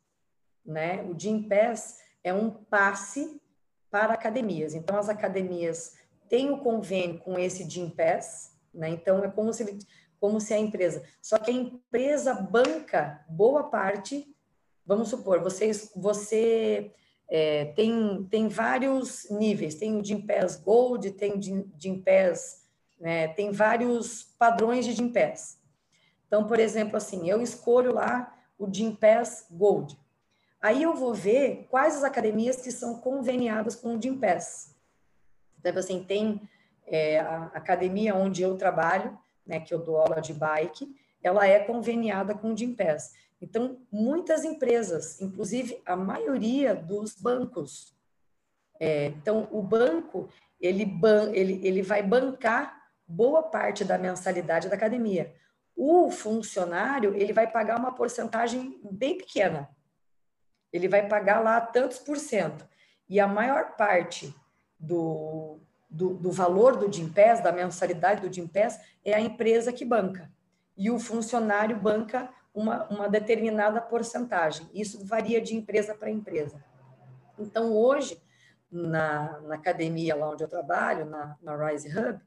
né? 0.65 1.03
O 1.03 1.19
Gym 1.19 1.49
Pass 1.49 1.99
é 2.23 2.33
um 2.33 2.51
passe 2.51 3.41
para 3.91 4.15
academias. 4.15 4.75
Então 4.75 4.97
as 4.97 5.09
academias 5.09 5.95
têm 6.29 6.53
o 6.53 6.59
convênio 6.59 7.19
com 7.19 7.37
esse 7.37 7.69
Gym 7.69 7.91
Pass, 7.91 8.57
né? 8.73 8.91
Então 8.91 9.25
é 9.25 9.29
como 9.29 9.53
se 9.53 9.65
ele 9.65 9.79
como 10.21 10.41
se 10.41 10.53
a 10.53 10.59
empresa. 10.59 11.03
Só 11.23 11.39
que 11.39 11.51
a 11.51 11.55
empresa 11.55 12.35
banca 12.35 13.25
boa 13.29 13.65
parte. 13.65 14.33
Vamos 14.85 15.09
supor, 15.09 15.41
vocês, 15.41 15.91
você 15.97 16.93
é, 17.29 17.67
tem, 17.77 18.27
tem 18.31 18.49
vários 18.49 19.29
níveis. 19.31 19.77
Tem 19.77 19.97
o 19.97 20.05
Gimpass 20.05 20.57
Gold, 20.57 21.13
tem 21.13 21.33
o 21.33 21.41
Gimpass, 21.79 22.67
né, 22.99 23.29
tem 23.29 23.51
vários 23.51 24.25
padrões 24.39 24.85
de 24.85 24.93
Gimpass. 24.93 25.59
Então, 26.27 26.47
por 26.47 26.61
exemplo, 26.61 26.97
assim, 26.97 27.29
eu 27.29 27.41
escolho 27.41 27.95
lá 27.95 28.37
o 28.59 28.73
Gimpass 28.73 29.47
Gold. 29.51 29.99
Aí 30.61 30.83
eu 30.83 30.95
vou 30.95 31.15
ver 31.15 31.67
quais 31.71 31.97
as 31.97 32.05
academias 32.05 32.57
que 32.57 32.71
são 32.71 32.99
conveniadas 32.99 33.75
com 33.75 33.97
o 33.97 34.03
Gimpass. 34.03 34.77
Então, 35.59 35.79
assim, 35.79 36.05
tem 36.05 36.43
é, 36.87 37.21
a 37.21 37.45
academia 37.55 38.15
onde 38.15 38.43
eu 38.43 38.57
trabalho, 38.57 39.19
né, 39.51 39.59
que 39.61 39.75
eu 39.75 39.81
dou 39.81 39.99
aula 39.99 40.21
de 40.21 40.33
bike, 40.33 40.89
ela 41.21 41.47
é 41.47 41.59
conveniada 41.59 42.35
com 42.35 42.53
o 42.53 42.57
Gympass. 42.57 43.13
Então, 43.43 43.79
muitas 43.91 44.45
empresas, 44.45 45.21
inclusive 45.21 45.83
a 45.85 45.97
maioria 45.97 46.75
dos 46.75 47.15
bancos. 47.15 47.95
É, 48.79 49.07
então, 49.07 49.49
o 49.51 49.61
banco, 49.61 50.29
ele, 50.61 50.87
ban 50.87 51.33
ele, 51.33 51.61
ele 51.67 51.83
vai 51.83 52.03
bancar 52.03 52.81
boa 53.07 53.43
parte 53.43 53.85
da 53.85 53.99
mensalidade 53.99 54.69
da 54.69 54.77
academia. 54.77 55.35
O 55.75 56.11
funcionário, 56.11 57.15
ele 57.17 57.33
vai 57.33 57.51
pagar 57.51 57.79
uma 57.79 57.93
porcentagem 57.93 58.81
bem 58.91 59.19
pequena. 59.19 59.69
Ele 60.73 60.87
vai 60.87 61.09
pagar 61.09 61.41
lá 61.41 61.61
tantos 61.61 61.99
por 61.99 62.17
cento. 62.17 62.67
E 63.09 63.19
a 63.19 63.27
maior 63.27 63.77
parte 63.77 64.33
do, 64.79 65.59
do, 65.91 66.15
do 66.15 66.31
valor 66.31 66.77
do 66.77 66.91
Gimpass, 66.91 67.43
da 67.43 67.51
mensalidade 67.51 68.27
do 68.27 68.33
Gimpass, 68.33 68.79
é 69.05 69.13
a 69.13 69.21
empresa 69.21 69.73
que 69.73 69.85
banca. 69.85 70.31
E 70.77 70.91
o 70.91 70.99
funcionário 70.99 71.77
banca 71.77 72.31
uma, 72.55 72.87
uma 72.89 73.09
determinada 73.09 73.81
porcentagem. 73.81 74.69
Isso 74.73 75.05
varia 75.05 75.41
de 75.41 75.57
empresa 75.57 75.95
para 75.95 76.11
empresa. 76.11 76.63
Então, 77.39 77.73
hoje, 77.73 78.23
na, 78.71 79.41
na 79.41 79.55
academia 79.57 80.15
lá 80.15 80.31
onde 80.31 80.45
eu 80.45 80.49
trabalho, 80.49 81.05
na, 81.07 81.37
na 81.43 81.57
Rise 81.57 81.89
Hub, 81.89 82.21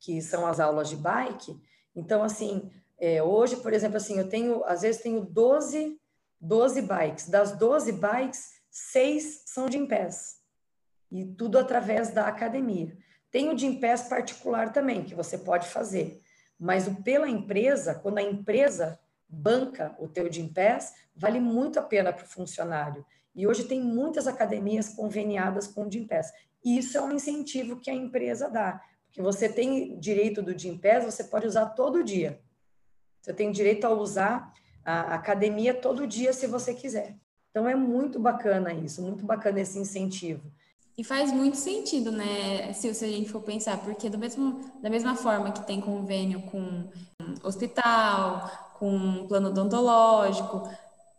que 0.00 0.22
são 0.22 0.46
as 0.46 0.58
aulas 0.58 0.88
de 0.88 0.96
bike, 0.96 1.60
então, 1.94 2.22
assim, 2.22 2.70
é, 2.98 3.22
hoje, 3.22 3.56
por 3.56 3.72
exemplo, 3.72 3.96
assim, 3.96 4.18
eu 4.18 4.28
tenho, 4.28 4.64
às 4.64 4.82
vezes, 4.82 5.02
tenho 5.02 5.22
12, 5.22 5.98
12 6.40 6.82
bikes. 6.82 7.28
Das 7.28 7.52
12 7.52 7.92
bikes, 7.92 8.60
seis 8.70 9.42
são 9.46 9.66
de 9.66 9.78
Gimpass 9.78 10.35
e 11.16 11.24
tudo 11.24 11.58
através 11.58 12.10
da 12.10 12.26
academia. 12.26 12.96
Tem 13.30 13.48
o 13.48 13.58
Gympass 13.58 14.08
particular 14.08 14.72
também, 14.72 15.02
que 15.02 15.14
você 15.14 15.38
pode 15.38 15.68
fazer, 15.68 16.20
mas 16.58 16.86
o 16.86 17.02
pela 17.02 17.28
empresa, 17.28 17.94
quando 17.94 18.18
a 18.18 18.22
empresa 18.22 18.98
banca 19.28 19.94
o 19.98 20.08
teu 20.08 20.30
Gympass, 20.30 20.94
vale 21.14 21.40
muito 21.40 21.78
a 21.78 21.82
pena 21.82 22.12
para 22.12 22.24
o 22.24 22.28
funcionário. 22.28 23.04
E 23.34 23.46
hoje 23.46 23.64
tem 23.64 23.80
muitas 23.80 24.26
academias 24.26 24.88
conveniadas 24.88 25.66
com 25.66 25.86
o 25.86 25.90
Gympass. 25.90 26.32
Isso 26.64 26.96
é 26.96 27.02
um 27.02 27.12
incentivo 27.12 27.80
que 27.80 27.90
a 27.90 27.94
empresa 27.94 28.48
dá, 28.48 28.80
porque 29.06 29.22
você 29.22 29.48
tem 29.48 29.98
direito 29.98 30.42
do 30.42 30.56
Gympass, 30.56 31.04
você 31.04 31.24
pode 31.24 31.46
usar 31.46 31.66
todo 31.66 32.04
dia. 32.04 32.40
Você 33.20 33.32
tem 33.32 33.50
direito 33.50 33.86
a 33.86 33.90
usar 33.90 34.52
a 34.84 35.14
academia 35.14 35.74
todo 35.74 36.06
dia 36.06 36.32
se 36.32 36.46
você 36.46 36.72
quiser. 36.72 37.16
Então 37.50 37.68
é 37.68 37.74
muito 37.74 38.20
bacana 38.20 38.72
isso, 38.72 39.02
muito 39.02 39.24
bacana 39.24 39.60
esse 39.60 39.78
incentivo. 39.78 40.52
E 40.98 41.04
faz 41.04 41.30
muito 41.30 41.58
sentido, 41.58 42.10
né, 42.10 42.72
se, 42.72 42.92
se 42.94 43.04
a 43.04 43.08
gente 43.08 43.28
for 43.28 43.42
pensar, 43.42 43.76
porque 43.84 44.08
do 44.08 44.16
mesmo, 44.16 44.60
da 44.82 44.88
mesma 44.88 45.14
forma 45.14 45.52
que 45.52 45.66
tem 45.66 45.78
convênio 45.78 46.40
com 46.42 46.88
hospital, 47.42 48.50
com 48.78 49.26
plano 49.26 49.48
odontológico, 49.48 50.68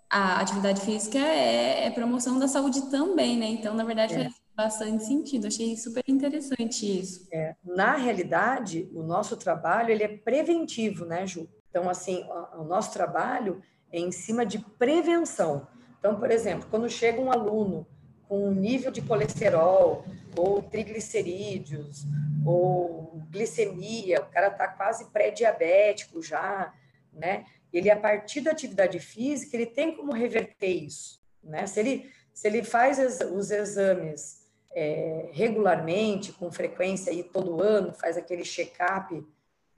a 0.10 0.40
atividade 0.40 0.82
física 0.82 1.20
é, 1.20 1.86
é 1.86 1.92
promoção 1.92 2.40
da 2.40 2.48
saúde 2.48 2.90
também, 2.90 3.38
né? 3.38 3.46
Então, 3.46 3.76
na 3.76 3.84
verdade, 3.84 4.16
é. 4.16 4.24
faz 4.24 4.36
bastante 4.56 5.04
sentido. 5.04 5.48
Achei 5.48 5.76
super 5.78 6.04
interessante 6.08 7.00
isso. 7.00 7.28
É. 7.32 7.56
Na 7.64 7.96
realidade, 7.96 8.90
o 8.96 9.04
nosso 9.04 9.38
trabalho 9.38 9.92
ele 9.92 10.04
é 10.04 10.08
preventivo, 10.08 11.06
né, 11.06 11.28
Ju? 11.28 11.48
Então, 11.70 11.90
assim, 11.90 12.24
o, 12.56 12.62
o 12.62 12.64
nosso 12.64 12.94
trabalho 12.94 13.62
é 13.92 14.00
em 14.00 14.12
cima 14.12 14.46
de 14.46 14.60
prevenção. 14.60 15.68
Então, 16.00 16.16
por 16.16 16.32
exemplo, 16.32 16.68
quando 16.70 16.90
chega 16.90 17.22
um 17.22 17.32
aluno 17.32 17.86
com 18.28 18.52
nível 18.52 18.92
de 18.92 19.02
colesterol, 19.02 20.06
ou 20.36 20.62
triglicerídeos, 20.62 22.04
ou 22.46 23.22
glicemia, 23.32 24.22
o 24.22 24.26
cara 24.26 24.48
está 24.48 24.68
quase 24.68 25.06
pré-diabético 25.06 26.22
já, 26.22 26.74
né? 27.12 27.46
Ele, 27.74 27.90
a 27.90 27.98
partir 27.98 28.42
da 28.42 28.52
atividade 28.52 29.00
física, 29.00 29.56
ele 29.56 29.66
tem 29.66 29.96
como 29.96 30.14
reverter 30.14 30.68
isso, 30.68 31.22
né? 31.44 31.66
Se 31.66 31.80
ele, 31.80 32.12
se 32.34 32.48
ele 32.48 32.64
faz 32.64 33.00
os 33.22 33.52
exames 33.52 34.48
é, 34.72 35.30
regularmente, 35.32 36.32
com 36.32 36.52
frequência, 36.52 37.12
aí 37.12 37.24
todo 37.24 37.62
ano, 37.62 37.94
faz 37.94 38.18
aquele 38.18 38.44
check-up 38.44 39.26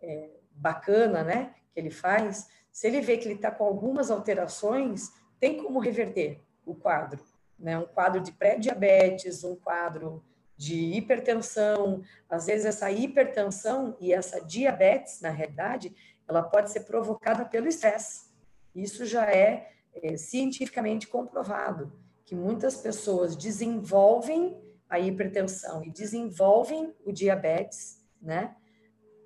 é, 0.02 0.30
bacana, 0.52 1.24
né? 1.24 1.54
Que 1.74 1.80
ele 1.80 1.92
faz, 1.92 2.48
se 2.72 2.88
ele 2.88 3.02
vê 3.02 3.18
que 3.18 3.28
ele 3.28 3.36
está 3.36 3.50
com 3.50 3.64
algumas 3.64 4.12
alterações, 4.12 5.12
tem 5.40 5.64
como 5.64 5.80
reverter 5.80 6.42
o 6.66 6.76
quadro 6.76 7.29
né? 7.60 7.78
um 7.78 7.86
quadro 7.86 8.22
de 8.22 8.32
pré-diabetes, 8.32 9.44
um 9.44 9.56
quadro 9.56 10.24
de 10.56 10.76
hipertensão. 10.76 12.02
Às 12.30 12.46
vezes, 12.46 12.66
essa 12.66 12.92
hipertensão 12.92 13.96
e 14.00 14.14
essa 14.14 14.42
diabetes, 14.42 15.22
na 15.22 15.30
realidade, 15.30 15.96
ela 16.28 16.44
pode 16.44 16.72
ser 16.72 16.82
provocada 16.82 17.46
pelo 17.46 17.68
estresse. 17.68 18.30
Isso 18.76 19.06
já 19.06 19.26
é, 19.26 19.72
é 19.94 20.16
cientificamente 20.18 21.08
comprovado, 21.08 21.92
que 22.26 22.36
muitas 22.36 22.78
pessoas 22.78 23.36
desenvolvem 23.36 24.62
a 24.90 25.00
hipertensão 25.00 25.84
e 25.84 25.92
desenvolvem 25.92 26.94
o 27.06 27.12
diabetes, 27.12 28.04
né? 28.22 28.56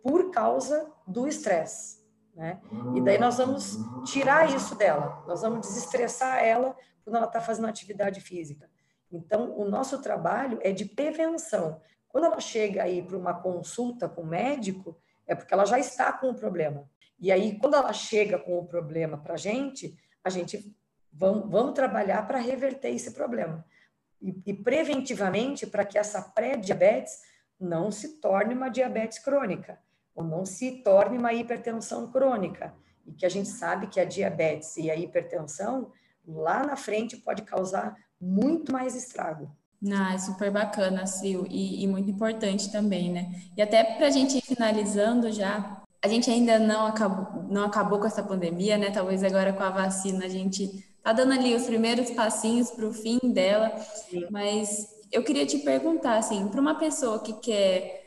Por 0.02 0.32
causa 0.32 0.91
do 1.08 1.28
estresse. 1.28 2.04
Né? 2.36 2.60
E 2.96 3.02
daí 3.02 3.19
nós 3.19 3.38
vamos 3.38 3.78
tirar 4.06 4.54
isso 4.54 4.76
dela, 4.76 5.24
nós 5.28 5.41
vamos 5.41 5.67
desestressar 5.67 6.43
ela 6.43 6.76
quando 7.04 7.18
ela 7.18 7.28
está 7.28 7.42
fazendo 7.42 7.68
atividade 7.68 8.22
física. 8.22 8.70
Então, 9.12 9.56
o 9.58 9.66
nosso 9.66 10.02
trabalho 10.02 10.60
é 10.62 10.72
de 10.72 10.86
prevenção. 10.86 11.82
Quando 12.08 12.26
ela 12.26 12.39
chega 12.39 12.84
aí 12.84 13.02
para 13.02 13.18
uma 13.18 13.34
consulta 13.34 14.10
com 14.10 14.22
o 14.22 14.28
médico, 14.28 14.98
é 15.28 15.36
porque 15.36 15.54
ela 15.54 15.66
já 15.66 15.78
está 15.78 16.12
com 16.13 16.30
o 16.30 16.36
problema. 16.36 16.89
E 17.20 17.32
aí, 17.32 17.58
quando 17.60 17.76
ela 17.76 17.94
chega 17.94 18.38
com 18.38 18.58
o 18.58 18.66
problema 18.66 19.18
para 19.18 19.36
a 19.36 19.38
gente, 19.38 19.98
a 20.24 20.30
gente 20.30 20.76
vamos, 21.12 21.50
vamos 21.50 21.74
trabalhar 21.74 22.26
para 22.28 22.39
reverter 22.39 22.89
esse 22.89 23.12
problema. 23.12 23.66
E, 24.22 24.42
e 24.46 24.54
preventivamente, 24.54 25.68
para 25.68 25.86
que 25.86 25.98
essa 25.98 26.22
pré-diabetes 26.22 27.22
não 27.60 27.92
se 27.92 28.20
torne 28.20 28.54
uma 28.54 28.70
diabetes 28.70 29.20
crônica, 29.20 29.80
ou 30.16 30.24
não 30.24 30.46
se 30.46 30.84
torne 30.84 31.18
uma 31.18 31.34
hipertensão 31.34 32.12
crônica. 32.12 32.74
E 33.06 33.12
que 33.13 33.26
a 33.26 33.30
gente 33.30 33.50
sabe 33.50 33.88
que 33.88 34.00
a 34.00 34.06
diabetes 34.06 34.78
e 34.78 34.89
a 34.89 34.96
hipertensão, 34.96 35.92
lá 36.28 36.66
na 36.66 36.76
frente, 36.76 37.18
pode 37.18 37.44
causar 37.44 37.96
muito 38.20 38.72
mais 38.72 38.96
estrago. 38.96 39.50
Ah, 39.92 40.14
é 40.14 40.18
super 40.18 40.50
bacana, 40.50 41.06
Sil, 41.06 41.44
e, 41.50 41.84
e 41.84 41.88
muito 41.88 42.10
importante 42.10 42.72
também, 42.72 43.12
né? 43.12 43.42
E 43.58 43.62
até 43.62 43.84
para 43.84 44.08
a 44.08 44.10
gente 44.10 44.38
ir 44.38 44.42
finalizando 44.42 45.30
já, 45.32 45.82
a 46.02 46.08
gente 46.08 46.30
ainda 46.30 46.58
não 46.58 46.86
acabou, 46.86 47.44
não 47.44 47.66
acabou 47.66 48.00
com 48.00 48.06
essa 48.06 48.24
pandemia, 48.24 48.78
né? 48.78 48.92
Talvez 48.92 49.24
agora 49.24 49.52
com 49.52 49.64
a 49.64 49.70
vacina 49.70 50.26
a 50.26 50.30
gente 50.30 50.86
tá 51.04 51.12
dando 51.12 51.34
ali 51.34 51.54
os 51.54 51.66
primeiros 51.66 52.12
passinhos 52.12 52.72
para 52.72 52.86
o 52.86 52.94
fim 52.94 53.20
dela, 53.24 53.78
Sim. 54.10 54.26
mas 54.32 54.88
eu 55.12 55.22
queria 55.22 55.46
te 55.46 55.60
perguntar, 55.60 56.18
assim, 56.18 56.48
para 56.48 56.62
uma 56.62 56.76
pessoa 56.76 57.20
que 57.20 57.34
quer 57.34 58.02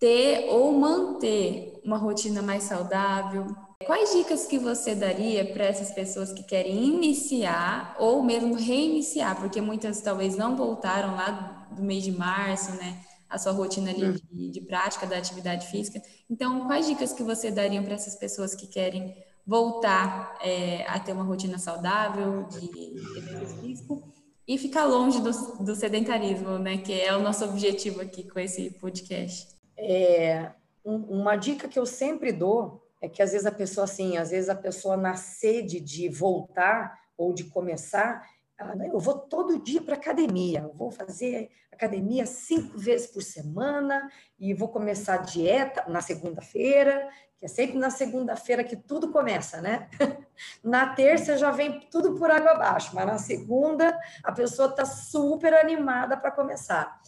ter 0.00 0.48
ou 0.48 0.72
manter 0.72 1.80
uma 1.84 1.96
rotina 1.96 2.42
mais 2.42 2.64
saudável, 2.64 3.46
Quais 3.86 4.12
dicas 4.12 4.46
que 4.46 4.58
você 4.58 4.94
daria 4.94 5.44
para 5.52 5.64
essas 5.64 5.90
pessoas 5.90 6.32
que 6.32 6.42
querem 6.42 6.84
iniciar 6.84 7.96
ou 7.98 8.22
mesmo 8.22 8.54
reiniciar, 8.54 9.40
porque 9.40 9.60
muitas 9.60 10.02
talvez 10.02 10.36
não 10.36 10.54
voltaram 10.54 11.14
lá 11.14 11.66
do 11.70 11.82
mês 11.82 12.04
de 12.04 12.12
março, 12.12 12.72
né? 12.72 13.02
A 13.28 13.38
sua 13.38 13.52
rotina 13.52 13.90
ali 13.90 14.20
de, 14.30 14.50
de 14.50 14.60
prática 14.60 15.06
da 15.06 15.16
atividade 15.16 15.66
física. 15.68 16.00
Então, 16.28 16.66
quais 16.66 16.86
dicas 16.86 17.12
que 17.12 17.22
você 17.22 17.50
daria 17.50 17.82
para 17.82 17.94
essas 17.94 18.16
pessoas 18.16 18.54
que 18.54 18.66
querem 18.66 19.16
voltar 19.46 20.36
é, 20.42 20.86
a 20.86 21.00
ter 21.00 21.12
uma 21.12 21.24
rotina 21.24 21.58
saudável 21.58 22.46
de 22.48 22.98
exercício 23.16 23.60
físico 23.62 24.12
e 24.46 24.58
ficar 24.58 24.84
longe 24.84 25.20
do, 25.22 25.30
do 25.64 25.74
sedentarismo, 25.74 26.58
né? 26.58 26.76
Que 26.76 27.00
é 27.00 27.16
o 27.16 27.22
nosso 27.22 27.46
objetivo 27.46 28.02
aqui 28.02 28.28
com 28.28 28.38
esse 28.38 28.72
podcast. 28.72 29.48
É, 29.78 30.50
um, 30.84 30.96
uma 31.20 31.34
dica 31.36 31.66
que 31.66 31.78
eu 31.78 31.86
sempre 31.86 32.30
dou 32.30 32.89
é 33.00 33.08
que 33.08 33.22
às 33.22 33.32
vezes 33.32 33.46
a 33.46 33.52
pessoa 33.52 33.84
assim, 33.84 34.16
às 34.16 34.30
vezes 34.30 34.48
a 34.48 34.54
pessoa 34.54 34.96
na 34.96 35.14
sede 35.14 35.80
de 35.80 36.08
voltar 36.08 36.98
ou 37.16 37.32
de 37.32 37.44
começar, 37.44 38.26
ela, 38.58 38.76
eu 38.86 38.98
vou 38.98 39.18
todo 39.18 39.62
dia 39.62 39.80
para 39.80 39.94
academia, 39.94 40.60
eu 40.60 40.72
vou 40.72 40.90
fazer 40.90 41.50
academia 41.72 42.26
cinco 42.26 42.78
vezes 42.78 43.06
por 43.06 43.22
semana 43.22 44.10
e 44.38 44.52
vou 44.52 44.68
começar 44.68 45.14
a 45.14 45.22
dieta 45.22 45.84
na 45.88 46.02
segunda-feira, 46.02 47.08
que 47.38 47.46
é 47.46 47.48
sempre 47.48 47.78
na 47.78 47.88
segunda-feira 47.88 48.62
que 48.62 48.76
tudo 48.76 49.10
começa, 49.10 49.62
né? 49.62 49.88
Na 50.62 50.94
terça 50.94 51.38
já 51.38 51.50
vem 51.50 51.80
tudo 51.90 52.18
por 52.18 52.30
água 52.30 52.52
abaixo, 52.52 52.94
mas 52.94 53.06
na 53.06 53.18
segunda 53.18 53.98
a 54.22 54.30
pessoa 54.30 54.68
está 54.68 54.84
super 54.84 55.54
animada 55.54 56.18
para 56.18 56.30
começar. 56.30 57.00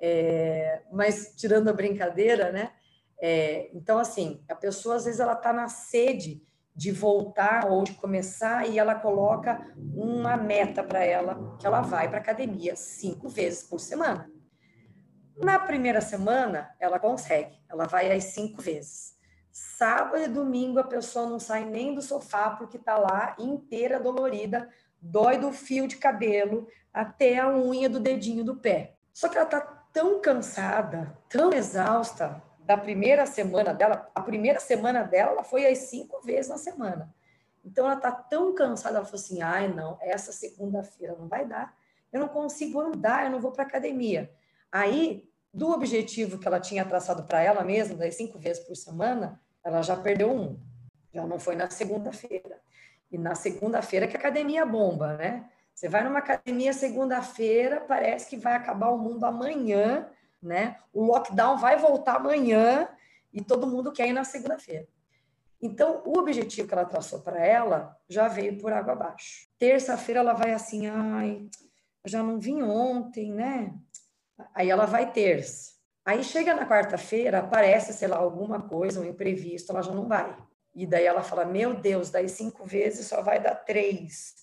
É, 0.00 0.82
mas 0.92 1.34
tirando 1.36 1.68
a 1.68 1.72
brincadeira, 1.72 2.50
né? 2.50 2.72
É, 3.20 3.70
então, 3.74 3.98
assim, 3.98 4.42
a 4.48 4.54
pessoa 4.54 4.96
às 4.96 5.04
vezes 5.04 5.20
ela 5.20 5.32
está 5.32 5.52
na 5.52 5.68
sede 5.68 6.42
de 6.74 6.92
voltar 6.92 7.66
ou 7.66 7.82
de 7.84 7.94
começar 7.94 8.68
e 8.68 8.78
ela 8.78 8.94
coloca 8.94 9.74
uma 9.94 10.36
meta 10.36 10.84
para 10.84 11.02
ela 11.02 11.56
que 11.58 11.66
ela 11.66 11.80
vai 11.80 12.08
para 12.08 12.18
academia 12.18 12.76
cinco 12.76 13.28
vezes 13.30 13.62
por 13.62 13.80
semana. 13.80 14.30
Na 15.38 15.58
primeira 15.58 16.02
semana 16.02 16.70
ela 16.78 16.98
consegue, 16.98 17.58
ela 17.68 17.86
vai 17.86 18.12
às 18.12 18.24
cinco 18.24 18.60
vezes. 18.60 19.16
Sábado 19.50 20.22
e 20.22 20.28
domingo 20.28 20.78
a 20.78 20.84
pessoa 20.84 21.26
não 21.26 21.40
sai 21.40 21.64
nem 21.64 21.94
do 21.94 22.02
sofá 22.02 22.50
porque 22.50 22.76
está 22.76 22.98
lá 22.98 23.34
inteira 23.38 23.98
dolorida, 23.98 24.68
dói 25.00 25.38
do 25.38 25.52
fio 25.52 25.88
de 25.88 25.96
cabelo 25.96 26.68
até 26.92 27.38
a 27.38 27.48
unha 27.48 27.88
do 27.88 27.98
dedinho 27.98 28.44
do 28.44 28.56
pé. 28.56 28.96
Só 29.14 29.30
que 29.30 29.38
ela 29.38 29.46
está 29.46 29.60
tão 29.92 30.20
cansada, 30.20 31.16
tão 31.30 31.54
exausta, 31.54 32.42
da 32.66 32.76
primeira 32.76 33.24
semana 33.26 33.72
dela, 33.72 34.10
a 34.12 34.20
primeira 34.20 34.58
semana 34.58 35.04
dela, 35.04 35.30
ela 35.30 35.44
foi 35.44 35.66
às 35.66 35.78
cinco 35.78 36.20
vezes 36.20 36.50
na 36.50 36.58
semana. 36.58 37.14
Então 37.64 37.84
ela 37.86 37.94
está 37.94 38.10
tão 38.10 38.54
cansada, 38.54 38.96
ela 38.96 39.04
falou 39.04 39.20
assim: 39.20 39.40
ai, 39.40 39.68
não, 39.68 39.96
essa 40.00 40.32
segunda-feira 40.32 41.14
não 41.16 41.28
vai 41.28 41.46
dar, 41.46 41.76
eu 42.12 42.18
não 42.18 42.28
consigo 42.28 42.80
andar, 42.80 43.24
eu 43.24 43.30
não 43.30 43.40
vou 43.40 43.52
para 43.52 43.62
academia. 43.62 44.32
Aí, 44.70 45.30
do 45.54 45.70
objetivo 45.70 46.38
que 46.38 46.46
ela 46.46 46.58
tinha 46.58 46.84
traçado 46.84 47.22
para 47.22 47.40
ela 47.40 47.62
mesma, 47.62 47.96
das 47.96 48.16
cinco 48.16 48.36
vezes 48.36 48.64
por 48.64 48.74
semana, 48.74 49.40
ela 49.62 49.80
já 49.80 49.96
perdeu 49.96 50.32
um, 50.32 50.58
já 51.14 51.24
não 51.24 51.38
foi 51.38 51.54
na 51.54 51.70
segunda-feira. 51.70 52.60
E 53.12 53.16
na 53.16 53.36
segunda-feira 53.36 54.08
que 54.08 54.16
a 54.16 54.18
academia 54.18 54.66
bomba, 54.66 55.16
né? 55.16 55.48
Você 55.72 55.88
vai 55.88 56.02
numa 56.02 56.18
academia 56.18 56.72
segunda-feira, 56.72 57.80
parece 57.80 58.28
que 58.28 58.36
vai 58.36 58.54
acabar 58.54 58.88
o 58.88 58.98
mundo 58.98 59.24
amanhã, 59.24 60.08
né? 60.46 60.78
O 60.92 61.04
lockdown 61.04 61.58
vai 61.58 61.76
voltar 61.76 62.16
amanhã 62.16 62.88
e 63.32 63.42
todo 63.42 63.66
mundo 63.66 63.92
quer 63.92 64.08
ir 64.08 64.12
na 64.12 64.24
segunda-feira. 64.24 64.86
Então, 65.60 66.02
o 66.04 66.18
objetivo 66.18 66.68
que 66.68 66.74
ela 66.74 66.84
traçou 66.84 67.20
para 67.20 67.44
ela 67.44 67.96
já 68.08 68.28
veio 68.28 68.58
por 68.58 68.72
água 68.72 68.92
abaixo. 68.92 69.48
Terça-feira 69.58 70.20
ela 70.20 70.34
vai 70.34 70.52
assim, 70.52 70.86
ai, 70.86 71.48
já 72.04 72.22
não 72.22 72.38
vim 72.38 72.62
ontem, 72.62 73.32
né? 73.32 73.74
Aí 74.54 74.70
ela 74.70 74.86
vai 74.86 75.10
terça. 75.12 75.76
Aí 76.04 76.22
chega 76.22 76.54
na 76.54 76.68
quarta-feira, 76.68 77.40
aparece, 77.40 77.92
sei 77.92 78.06
lá, 78.06 78.16
alguma 78.16 78.60
coisa, 78.62 79.00
um 79.00 79.04
imprevisto, 79.04 79.72
ela 79.72 79.82
já 79.82 79.92
não 79.92 80.06
vai. 80.06 80.36
E 80.74 80.86
daí 80.86 81.04
ela 81.04 81.22
fala, 81.22 81.44
meu 81.44 81.74
Deus, 81.74 82.10
daí 82.10 82.28
cinco 82.28 82.64
vezes 82.64 83.06
só 83.06 83.22
vai 83.22 83.42
dar 83.42 83.54
três. 83.54 84.34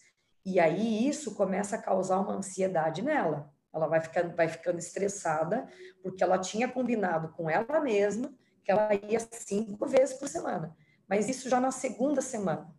E 0.43 0.59
aí 0.59 1.07
isso 1.07 1.35
começa 1.35 1.75
a 1.75 1.81
causar 1.81 2.19
uma 2.19 2.33
ansiedade 2.33 3.01
nela. 3.01 3.52
Ela 3.73 3.87
vai 3.87 3.99
ficando, 3.99 4.35
vai 4.35 4.47
ficando 4.47 4.77
estressada, 4.77 5.67
porque 6.01 6.23
ela 6.23 6.37
tinha 6.37 6.67
combinado 6.67 7.29
com 7.29 7.49
ela 7.49 7.79
mesma 7.81 8.31
que 8.63 8.71
ela 8.71 8.93
ia 8.93 9.19
cinco 9.19 9.85
vezes 9.87 10.17
por 10.17 10.27
semana. 10.27 10.75
Mas 11.07 11.27
isso 11.27 11.49
já 11.49 11.59
na 11.59 11.71
segunda 11.71 12.21
semana. 12.21 12.73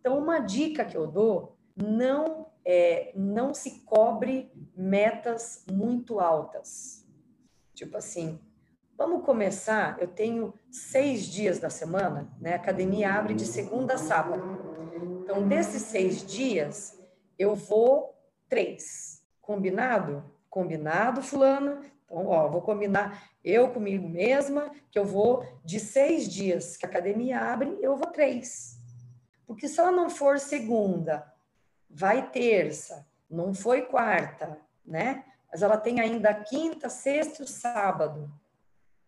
Então, 0.00 0.18
uma 0.18 0.40
dica 0.40 0.84
que 0.84 0.96
eu 0.96 1.06
dou, 1.06 1.56
não, 1.76 2.50
é, 2.64 3.12
não 3.14 3.54
se 3.54 3.80
cobre 3.84 4.50
metas 4.76 5.64
muito 5.70 6.18
altas. 6.18 7.06
Tipo 7.72 7.98
assim, 7.98 8.40
vamos 8.98 9.24
começar, 9.24 9.96
eu 10.00 10.08
tenho 10.08 10.52
seis 10.70 11.26
dias 11.26 11.60
da 11.60 11.70
semana, 11.70 12.28
né? 12.40 12.54
A 12.54 12.56
academia 12.56 13.14
abre 13.14 13.34
de 13.34 13.46
segunda 13.46 13.94
a 13.94 13.98
sábado. 13.98 14.42
Então, 15.22 15.46
desses 15.46 15.82
seis 15.82 16.26
dias, 16.26 17.00
eu 17.38 17.54
vou 17.54 18.18
três 18.48 19.21
Combinado? 19.42 20.24
Combinado, 20.48 21.20
fulano. 21.20 21.84
Então, 22.06 22.26
ó, 22.28 22.48
vou 22.48 22.62
combinar 22.62 23.30
eu 23.44 23.70
comigo 23.70 24.08
mesma, 24.08 24.70
que 24.90 24.98
eu 24.98 25.04
vou 25.04 25.44
de 25.64 25.80
seis 25.80 26.28
dias 26.28 26.76
que 26.76 26.86
a 26.86 26.88
academia 26.88 27.40
abre, 27.40 27.76
eu 27.80 27.96
vou 27.96 28.06
três. 28.06 28.78
Porque 29.46 29.68
se 29.68 29.80
ela 29.80 29.90
não 29.90 30.08
for 30.08 30.38
segunda, 30.38 31.26
vai 31.90 32.30
terça, 32.30 33.06
não 33.28 33.52
foi 33.52 33.82
quarta, 33.82 34.58
né? 34.86 35.24
Mas 35.50 35.62
ela 35.62 35.76
tem 35.76 36.00
ainda 36.00 36.32
quinta, 36.32 36.88
sexta 36.88 37.42
e 37.42 37.48
sábado. 37.48 38.30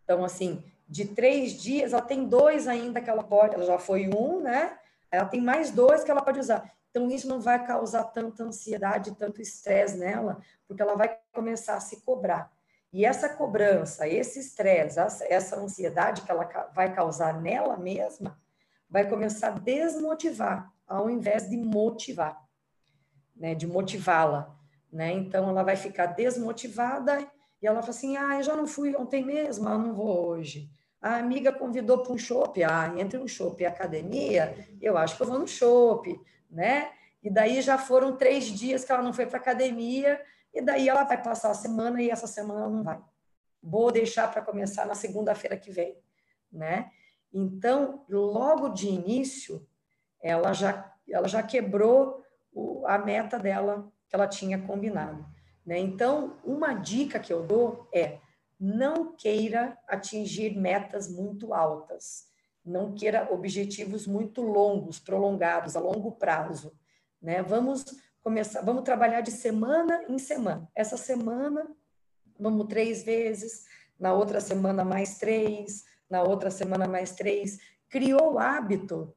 Então, 0.03 0.25
assim, 0.25 0.63
de 0.89 1.07
três 1.07 1.53
dias, 1.53 1.93
ela 1.93 2.03
tem 2.03 2.27
dois 2.27 2.67
ainda 2.69 3.01
que 3.01 3.09
ela 3.09 3.23
pode, 3.23 3.55
ela 3.55 3.65
já 3.65 3.79
foi 3.79 4.09
um, 4.09 4.41
né? 4.41 4.77
Ela 5.11 5.27
tem 5.27 5.41
mais 5.41 5.71
dois 5.71 6.05
que 6.05 6.11
ela 6.11 6.23
pode 6.23 6.41
usar. 6.41 6.71
Então, 6.95 7.11
isso 7.11 7.27
não 7.27 7.41
vai 7.41 7.67
causar 7.67 8.05
tanta 8.05 8.45
ansiedade, 8.45 9.17
tanto 9.17 9.43
estresse 9.43 9.99
nela, 9.99 10.41
porque 10.65 10.81
ela 10.81 10.95
vai 10.95 11.19
começar 11.33 11.75
a 11.75 11.81
se 11.81 12.01
cobrar. 12.03 12.53
E 12.93 13.05
essa 13.05 13.29
cobrança, 13.29 14.07
esse 14.07 14.39
estresse, 14.39 15.01
essa 15.29 15.59
ansiedade 15.59 16.23
que 16.23 16.31
ela 16.31 16.49
vai 16.73 16.95
causar 16.95 17.43
nela 17.43 17.77
mesma, 17.77 18.41
vai 18.89 19.11
começar 19.11 19.49
a 19.49 19.59
desmotivar, 19.59 20.73
ao 20.87 21.11
invés 21.11 21.51
de 21.51 21.57
motivar, 21.57 22.41
né? 23.35 23.57
de 23.57 23.67
motivá-la. 23.67 24.57
Né? 24.93 25.15
Então, 25.15 25.49
ela 25.49 25.65
vai 25.65 25.75
ficar 25.75 26.07
desmotivada 26.07 27.29
e 27.61 27.67
ela 27.67 27.81
fala 27.81 27.91
assim: 27.91 28.17
ah, 28.17 28.37
eu 28.37 28.43
já 28.45 28.55
não 28.55 28.69
fui 28.69 28.95
ontem 28.95 29.25
mesmo, 29.25 29.69
ah, 29.69 29.77
não 29.77 29.93
vou 29.93 30.29
hoje. 30.29 30.71
A 31.03 31.17
amiga 31.17 31.53
convidou 31.53 32.05
para 32.05 32.13
um 32.13 32.19
shopping, 32.19 32.63
ah, 32.63 32.95
entre 32.97 33.19
um 33.19 33.27
shopping 33.27 33.65
e 33.65 33.67
academia, 33.67 34.69
eu 34.81 34.97
acho 34.97 35.17
que 35.17 35.23
eu 35.25 35.27
vou 35.27 35.41
no 35.41 35.49
shopping 35.49 36.21
né? 36.51 36.93
E 37.23 37.31
daí 37.31 37.63
já 37.63 37.79
foram 37.79 38.17
três 38.17 38.47
dias 38.47 38.85
que 38.85 38.93
ela 38.93 39.03
não 39.03 39.13
foi 39.13 39.27
para 39.27 39.39
academia, 39.39 40.21
e 40.53 40.61
daí 40.61 40.89
ela 40.89 41.05
vai 41.05 41.21
passar 41.21 41.51
a 41.51 41.55
semana 41.55 42.01
e 42.01 42.11
essa 42.11 42.27
semana 42.27 42.61
ela 42.61 42.71
não 42.71 42.83
vai. 42.83 43.01
Vou 43.63 43.91
deixar 43.91 44.31
para 44.31 44.43
começar 44.43 44.87
na 44.87 44.95
segunda-feira 44.95 45.57
que 45.57 45.71
vem, 45.71 45.99
né? 46.53 46.91
Então, 47.33 48.05
logo 48.09 48.69
de 48.69 48.87
início, 48.87 49.67
ela 50.23 50.53
já, 50.53 50.95
ela 51.09 51.27
já 51.27 51.43
quebrou 51.43 52.25
o, 52.53 52.87
a 52.87 52.97
meta 52.97 53.39
dela 53.39 53.91
que 54.09 54.15
ela 54.15 54.29
tinha 54.29 54.61
combinado. 54.61 55.27
Né? 55.67 55.79
Então, 55.79 56.37
uma 56.45 56.75
dica 56.75 57.19
que 57.19 57.33
eu 57.33 57.43
dou 57.43 57.89
é 57.93 58.19
não 58.61 59.17
queira 59.17 59.77
atingir 59.89 60.57
metas 60.57 61.09
muito 61.09 61.53
altas. 61.53 62.29
Não 62.65 62.95
queira 62.95 63.29
objetivos 63.33 64.07
muito 64.07 64.41
longos, 64.41 64.99
prolongados, 64.99 65.77
a 65.77 65.81
longo 65.81 66.13
prazo, 66.13 66.73
né? 67.21 67.43
Vamos 67.43 67.85
começar, 68.23 68.63
vamos 68.63 68.85
trabalhar 68.85 69.21
de 69.21 69.31
semana 69.31 70.03
em 70.09 70.19
semana. 70.19 70.69
Essa 70.75 70.97
semana 70.97 71.67
vamos 72.39 72.67
três 72.67 73.03
vezes, 73.03 73.67
na 73.99 74.15
outra 74.15 74.41
semana 74.41 74.85
mais 74.85 75.19
três, 75.19 75.85
na 76.09 76.23
outra 76.23 76.51
semana 76.51 76.89
mais 76.89 77.13
três. 77.13 77.59
Criou 77.89 78.35
o 78.35 78.39
hábito, 78.39 79.15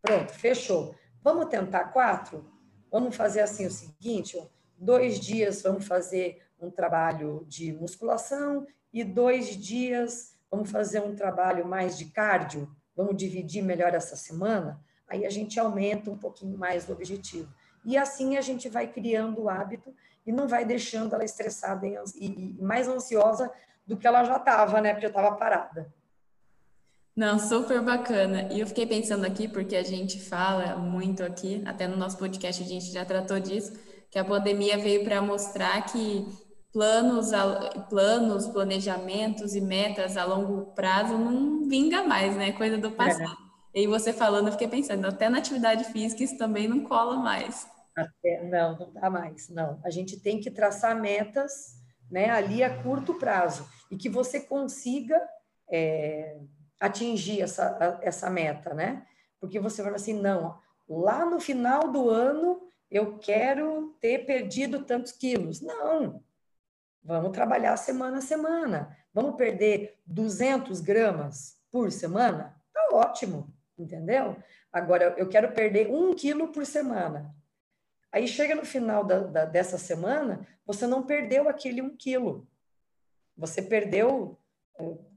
pronto, 0.00 0.32
fechou. 0.32 0.94
Vamos 1.22 1.46
tentar 1.46 1.86
quatro? 1.86 2.52
Vamos 2.90 3.16
fazer 3.16 3.40
assim 3.40 3.66
o 3.66 3.70
seguinte: 3.70 4.38
dois 4.76 5.18
dias 5.18 5.62
vamos 5.62 5.86
fazer 5.86 6.42
um 6.60 6.70
trabalho 6.70 7.44
de 7.48 7.72
musculação 7.72 8.66
e 8.92 9.02
dois 9.02 9.56
dias 9.56 10.34
vamos 10.50 10.70
fazer 10.70 11.00
um 11.00 11.14
trabalho 11.14 11.66
mais 11.66 11.96
de 11.96 12.06
cardio. 12.06 12.70
Vamos 12.96 13.16
dividir 13.16 13.62
melhor 13.62 13.94
essa 13.94 14.16
semana. 14.16 14.80
Aí 15.08 15.26
a 15.26 15.30
gente 15.30 15.58
aumenta 15.58 16.10
um 16.10 16.16
pouquinho 16.16 16.56
mais 16.56 16.88
o 16.88 16.92
objetivo. 16.92 17.52
E 17.84 17.96
assim 17.96 18.36
a 18.36 18.40
gente 18.40 18.68
vai 18.68 18.86
criando 18.86 19.42
o 19.42 19.48
hábito 19.48 19.94
e 20.24 20.32
não 20.32 20.46
vai 20.46 20.64
deixando 20.64 21.14
ela 21.14 21.24
estressada 21.24 21.86
e, 21.86 22.56
mais 22.60 22.86
ansiosa 22.88 23.50
do 23.86 23.96
que 23.96 24.06
ela 24.06 24.24
já 24.24 24.36
estava, 24.36 24.80
né? 24.80 24.90
Porque 24.90 25.06
já 25.06 25.08
estava 25.08 25.36
parada. 25.36 25.92
Não, 27.14 27.38
super 27.38 27.82
bacana. 27.82 28.48
E 28.52 28.60
eu 28.60 28.66
fiquei 28.66 28.86
pensando 28.86 29.26
aqui, 29.26 29.46
porque 29.46 29.76
a 29.76 29.82
gente 29.82 30.18
fala 30.20 30.76
muito 30.76 31.22
aqui, 31.22 31.62
até 31.66 31.86
no 31.86 31.96
nosso 31.96 32.16
podcast 32.16 32.62
a 32.62 32.66
gente 32.66 32.90
já 32.90 33.04
tratou 33.04 33.38
disso, 33.38 33.72
que 34.10 34.18
a 34.18 34.24
pandemia 34.24 34.78
veio 34.78 35.04
para 35.04 35.20
mostrar 35.20 35.82
que 35.82 36.26
planos, 36.72 37.30
planos, 37.88 38.48
planejamentos 38.48 39.54
e 39.54 39.60
metas 39.60 40.16
a 40.16 40.24
longo 40.24 40.72
prazo 40.72 41.18
não 41.18 41.68
vinga 41.68 42.02
mais, 42.02 42.34
né? 42.36 42.52
Coisa 42.52 42.78
do 42.78 42.90
passado. 42.90 43.36
É. 43.74 43.82
E 43.82 43.86
você 43.86 44.12
falando, 44.12 44.46
eu 44.48 44.52
fiquei 44.52 44.68
pensando, 44.68 45.06
até 45.06 45.28
na 45.28 45.38
atividade 45.38 45.84
física 45.84 46.24
isso 46.24 46.36
também 46.36 46.66
não 46.66 46.80
cola 46.80 47.16
mais. 47.16 47.66
Até, 47.96 48.42
não, 48.44 48.78
não 48.78 48.92
dá 48.92 49.10
mais, 49.10 49.48
não. 49.50 49.78
A 49.84 49.90
gente 49.90 50.18
tem 50.18 50.40
que 50.40 50.50
traçar 50.50 50.98
metas 50.98 51.74
né, 52.10 52.30
ali 52.30 52.62
a 52.62 52.82
curto 52.82 53.14
prazo 53.14 53.66
e 53.90 53.96
que 53.96 54.08
você 54.08 54.40
consiga 54.40 55.20
é, 55.70 56.38
atingir 56.80 57.40
essa, 57.42 57.98
essa 58.02 58.28
meta, 58.28 58.74
né? 58.74 59.06
Porque 59.40 59.58
você 59.60 59.82
vai 59.82 59.94
assim, 59.94 60.14
não, 60.14 60.58
lá 60.88 61.24
no 61.24 61.40
final 61.40 61.90
do 61.90 62.08
ano 62.08 62.60
eu 62.90 63.18
quero 63.18 63.96
ter 64.00 64.26
perdido 64.26 64.84
tantos 64.84 65.12
quilos. 65.12 65.60
Não, 65.60 66.22
vamos 67.02 67.32
trabalhar 67.32 67.76
semana 67.76 68.18
a 68.18 68.22
semana. 68.22 68.96
Vamos 69.12 69.36
perder 69.36 69.98
200 70.06 70.80
gramas 70.80 71.58
por 71.70 71.90
semana? 71.90 72.54
Tá 72.72 72.88
ótimo, 72.92 73.52
entendeu? 73.78 74.36
Agora, 74.72 75.14
eu 75.18 75.28
quero 75.28 75.52
perder 75.52 75.90
um 75.90 76.14
quilo 76.14 76.48
por 76.48 76.64
semana. 76.64 77.34
Aí 78.10 78.28
chega 78.28 78.54
no 78.54 78.64
final 78.64 79.04
da, 79.04 79.20
da, 79.20 79.44
dessa 79.44 79.78
semana, 79.78 80.46
você 80.66 80.86
não 80.86 81.02
perdeu 81.02 81.48
aquele 81.48 81.80
um 81.80 81.96
quilo. 81.96 82.46
Você 83.36 83.62
perdeu 83.62 84.38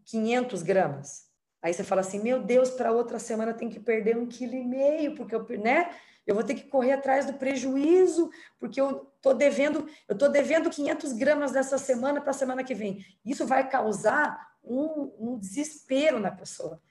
500 0.06 0.64
gramas. 0.64 1.30
Aí 1.62 1.74
você 1.74 1.84
fala 1.84 2.02
assim, 2.02 2.22
meu 2.22 2.42
Deus, 2.42 2.70
para 2.70 2.92
outra 2.92 3.20
semana 3.20 3.54
tem 3.54 3.70
que 3.70 3.80
perder 3.80 4.18
um 4.18 4.28
quilo 4.28 4.54
e 4.54 4.64
meio, 4.64 5.16
porque 5.16 5.36
eu, 5.36 5.46
né? 5.60 5.90
Eu 6.26 6.34
vou 6.36 6.44
ter 6.44 6.56
que 6.56 6.64
correr 6.64 6.94
atrás 6.94 7.26
do 7.26 7.34
prejuízo, 7.34 8.30
porque 8.60 8.82
eu 8.82 9.12
tô 9.22 9.34
devendo, 9.34 9.88
eu 10.08 10.18
tô 10.18 10.28
devendo 10.28 10.70
500 10.70 11.14
gramas 11.14 11.52
dessa 11.52 11.78
semana 11.78 12.20
para 12.20 12.32
a 12.32 12.34
semana 12.34 12.64
que 12.64 12.74
vem. 12.74 13.06
Isso 13.24 13.46
vai 13.46 13.70
causar 13.70 14.56
um, 14.64 15.12
um 15.20 15.38
desespero 15.38 16.20
na 16.20 16.32
pessoa. 16.32 16.82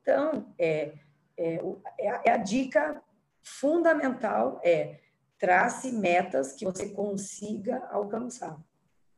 Então, 0.00 0.54
é, 0.58 0.94
é, 1.36 1.60
é, 1.98 2.30
a 2.30 2.36
dica 2.36 3.02
fundamental 3.42 4.60
é 4.62 5.00
trace 5.38 5.92
metas 5.92 6.52
que 6.52 6.64
você 6.64 6.88
consiga 6.88 7.86
alcançar. 7.90 8.58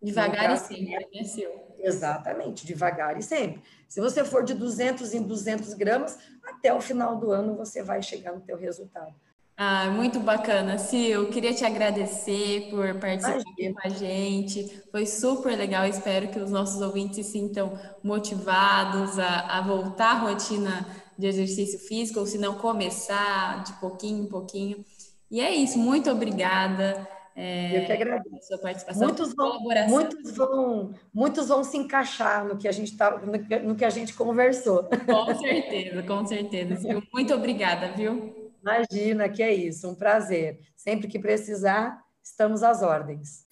Devagar 0.02 0.52
e 0.52 0.58
sempre, 0.58 1.08
né, 1.14 1.24
Sil? 1.24 1.50
Exatamente, 1.78 2.66
devagar 2.66 3.18
e 3.18 3.22
sempre. 3.22 3.62
Se 3.88 4.00
você 4.00 4.24
for 4.24 4.42
de 4.44 4.54
200 4.54 5.14
em 5.14 5.22
200 5.22 5.74
gramas, 5.74 6.18
até 6.42 6.72
o 6.72 6.80
final 6.80 7.16
do 7.16 7.30
ano 7.30 7.56
você 7.56 7.82
vai 7.82 8.02
chegar 8.02 8.32
no 8.32 8.40
teu 8.40 8.56
resultado. 8.56 9.14
Ah, 9.58 9.88
muito 9.90 10.20
bacana, 10.20 10.76
Sil. 10.76 11.30
Queria 11.30 11.54
te 11.54 11.64
agradecer 11.64 12.68
por 12.68 12.94
participar 13.00 13.40
aqui 13.40 13.72
com 13.72 13.80
a 13.82 13.88
gente. 13.88 14.82
Foi 14.90 15.06
super 15.06 15.56
legal. 15.56 15.86
Espero 15.86 16.28
que 16.28 16.38
os 16.38 16.50
nossos 16.50 16.82
ouvintes 16.82 17.24
se 17.24 17.32
sintam 17.32 17.72
motivados 18.04 19.18
a, 19.18 19.58
a 19.58 19.62
voltar 19.62 20.10
à 20.10 20.18
rotina 20.18 20.86
de 21.18 21.26
exercício 21.26 21.78
físico, 21.78 22.20
ou 22.20 22.26
se 22.26 22.36
não 22.36 22.56
começar 22.56 23.64
de 23.64 23.72
pouquinho 23.74 24.24
em 24.24 24.28
pouquinho. 24.28 24.84
E 25.30 25.40
é 25.40 25.54
isso. 25.54 25.78
Muito 25.78 26.10
obrigada. 26.10 27.08
É, 27.34 27.82
eu 27.82 27.86
que 27.86 27.92
agradeço. 27.92 28.48
Sua 28.48 28.58
participação, 28.58 29.08
muitos 29.08 29.34
vão, 29.34 29.58
muitos 29.88 30.36
vão, 30.36 30.94
muitos 31.12 31.48
vão 31.48 31.64
se 31.64 31.78
encaixar 31.78 32.46
no 32.46 32.58
que 32.58 32.68
a 32.68 32.72
gente 32.72 32.94
tá, 32.94 33.18
no 33.18 33.68
no 33.68 33.74
que 33.74 33.84
a 33.86 33.90
gente 33.90 34.12
conversou. 34.12 34.84
Com 34.84 35.34
certeza, 35.34 36.02
com 36.02 36.26
certeza. 36.26 37.02
Muito 37.12 37.34
obrigada, 37.34 37.92
viu? 37.92 38.45
Imagina 38.66 39.28
que 39.28 39.44
é 39.44 39.54
isso, 39.54 39.88
um 39.88 39.94
prazer. 39.94 40.58
Sempre 40.74 41.06
que 41.06 41.20
precisar, 41.20 42.02
estamos 42.20 42.64
às 42.64 42.82
ordens. 42.82 43.46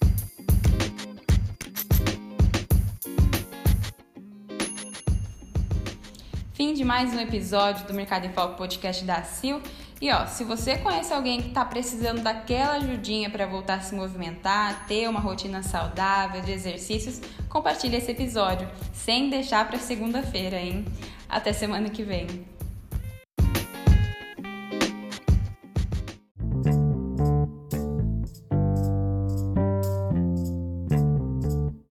Fim 6.52 6.74
de 6.74 6.84
mais 6.84 7.14
um 7.14 7.20
episódio 7.20 7.86
do 7.86 7.94
Mercado 7.94 8.26
em 8.26 8.32
Foco 8.32 8.56
Podcast 8.56 9.04
da 9.04 9.22
Sil. 9.22 9.62
E 10.00 10.10
ó, 10.10 10.26
se 10.26 10.42
você 10.42 10.78
conhece 10.78 11.14
alguém 11.14 11.40
que 11.40 11.48
está 11.48 11.64
precisando 11.64 12.20
daquela 12.20 12.74
ajudinha 12.74 13.30
para 13.30 13.46
voltar 13.46 13.74
a 13.74 13.80
se 13.82 13.94
movimentar, 13.94 14.84
ter 14.88 15.08
uma 15.08 15.20
rotina 15.20 15.62
saudável 15.62 16.40
de 16.40 16.50
exercícios, 16.50 17.20
compartilhe 17.48 17.96
esse 17.96 18.10
episódio, 18.10 18.68
sem 18.92 19.30
deixar 19.30 19.68
para 19.68 19.78
segunda-feira, 19.78 20.56
hein? 20.56 20.84
Até 21.28 21.52
semana 21.52 21.88
que 21.88 22.02
vem. 22.02 22.53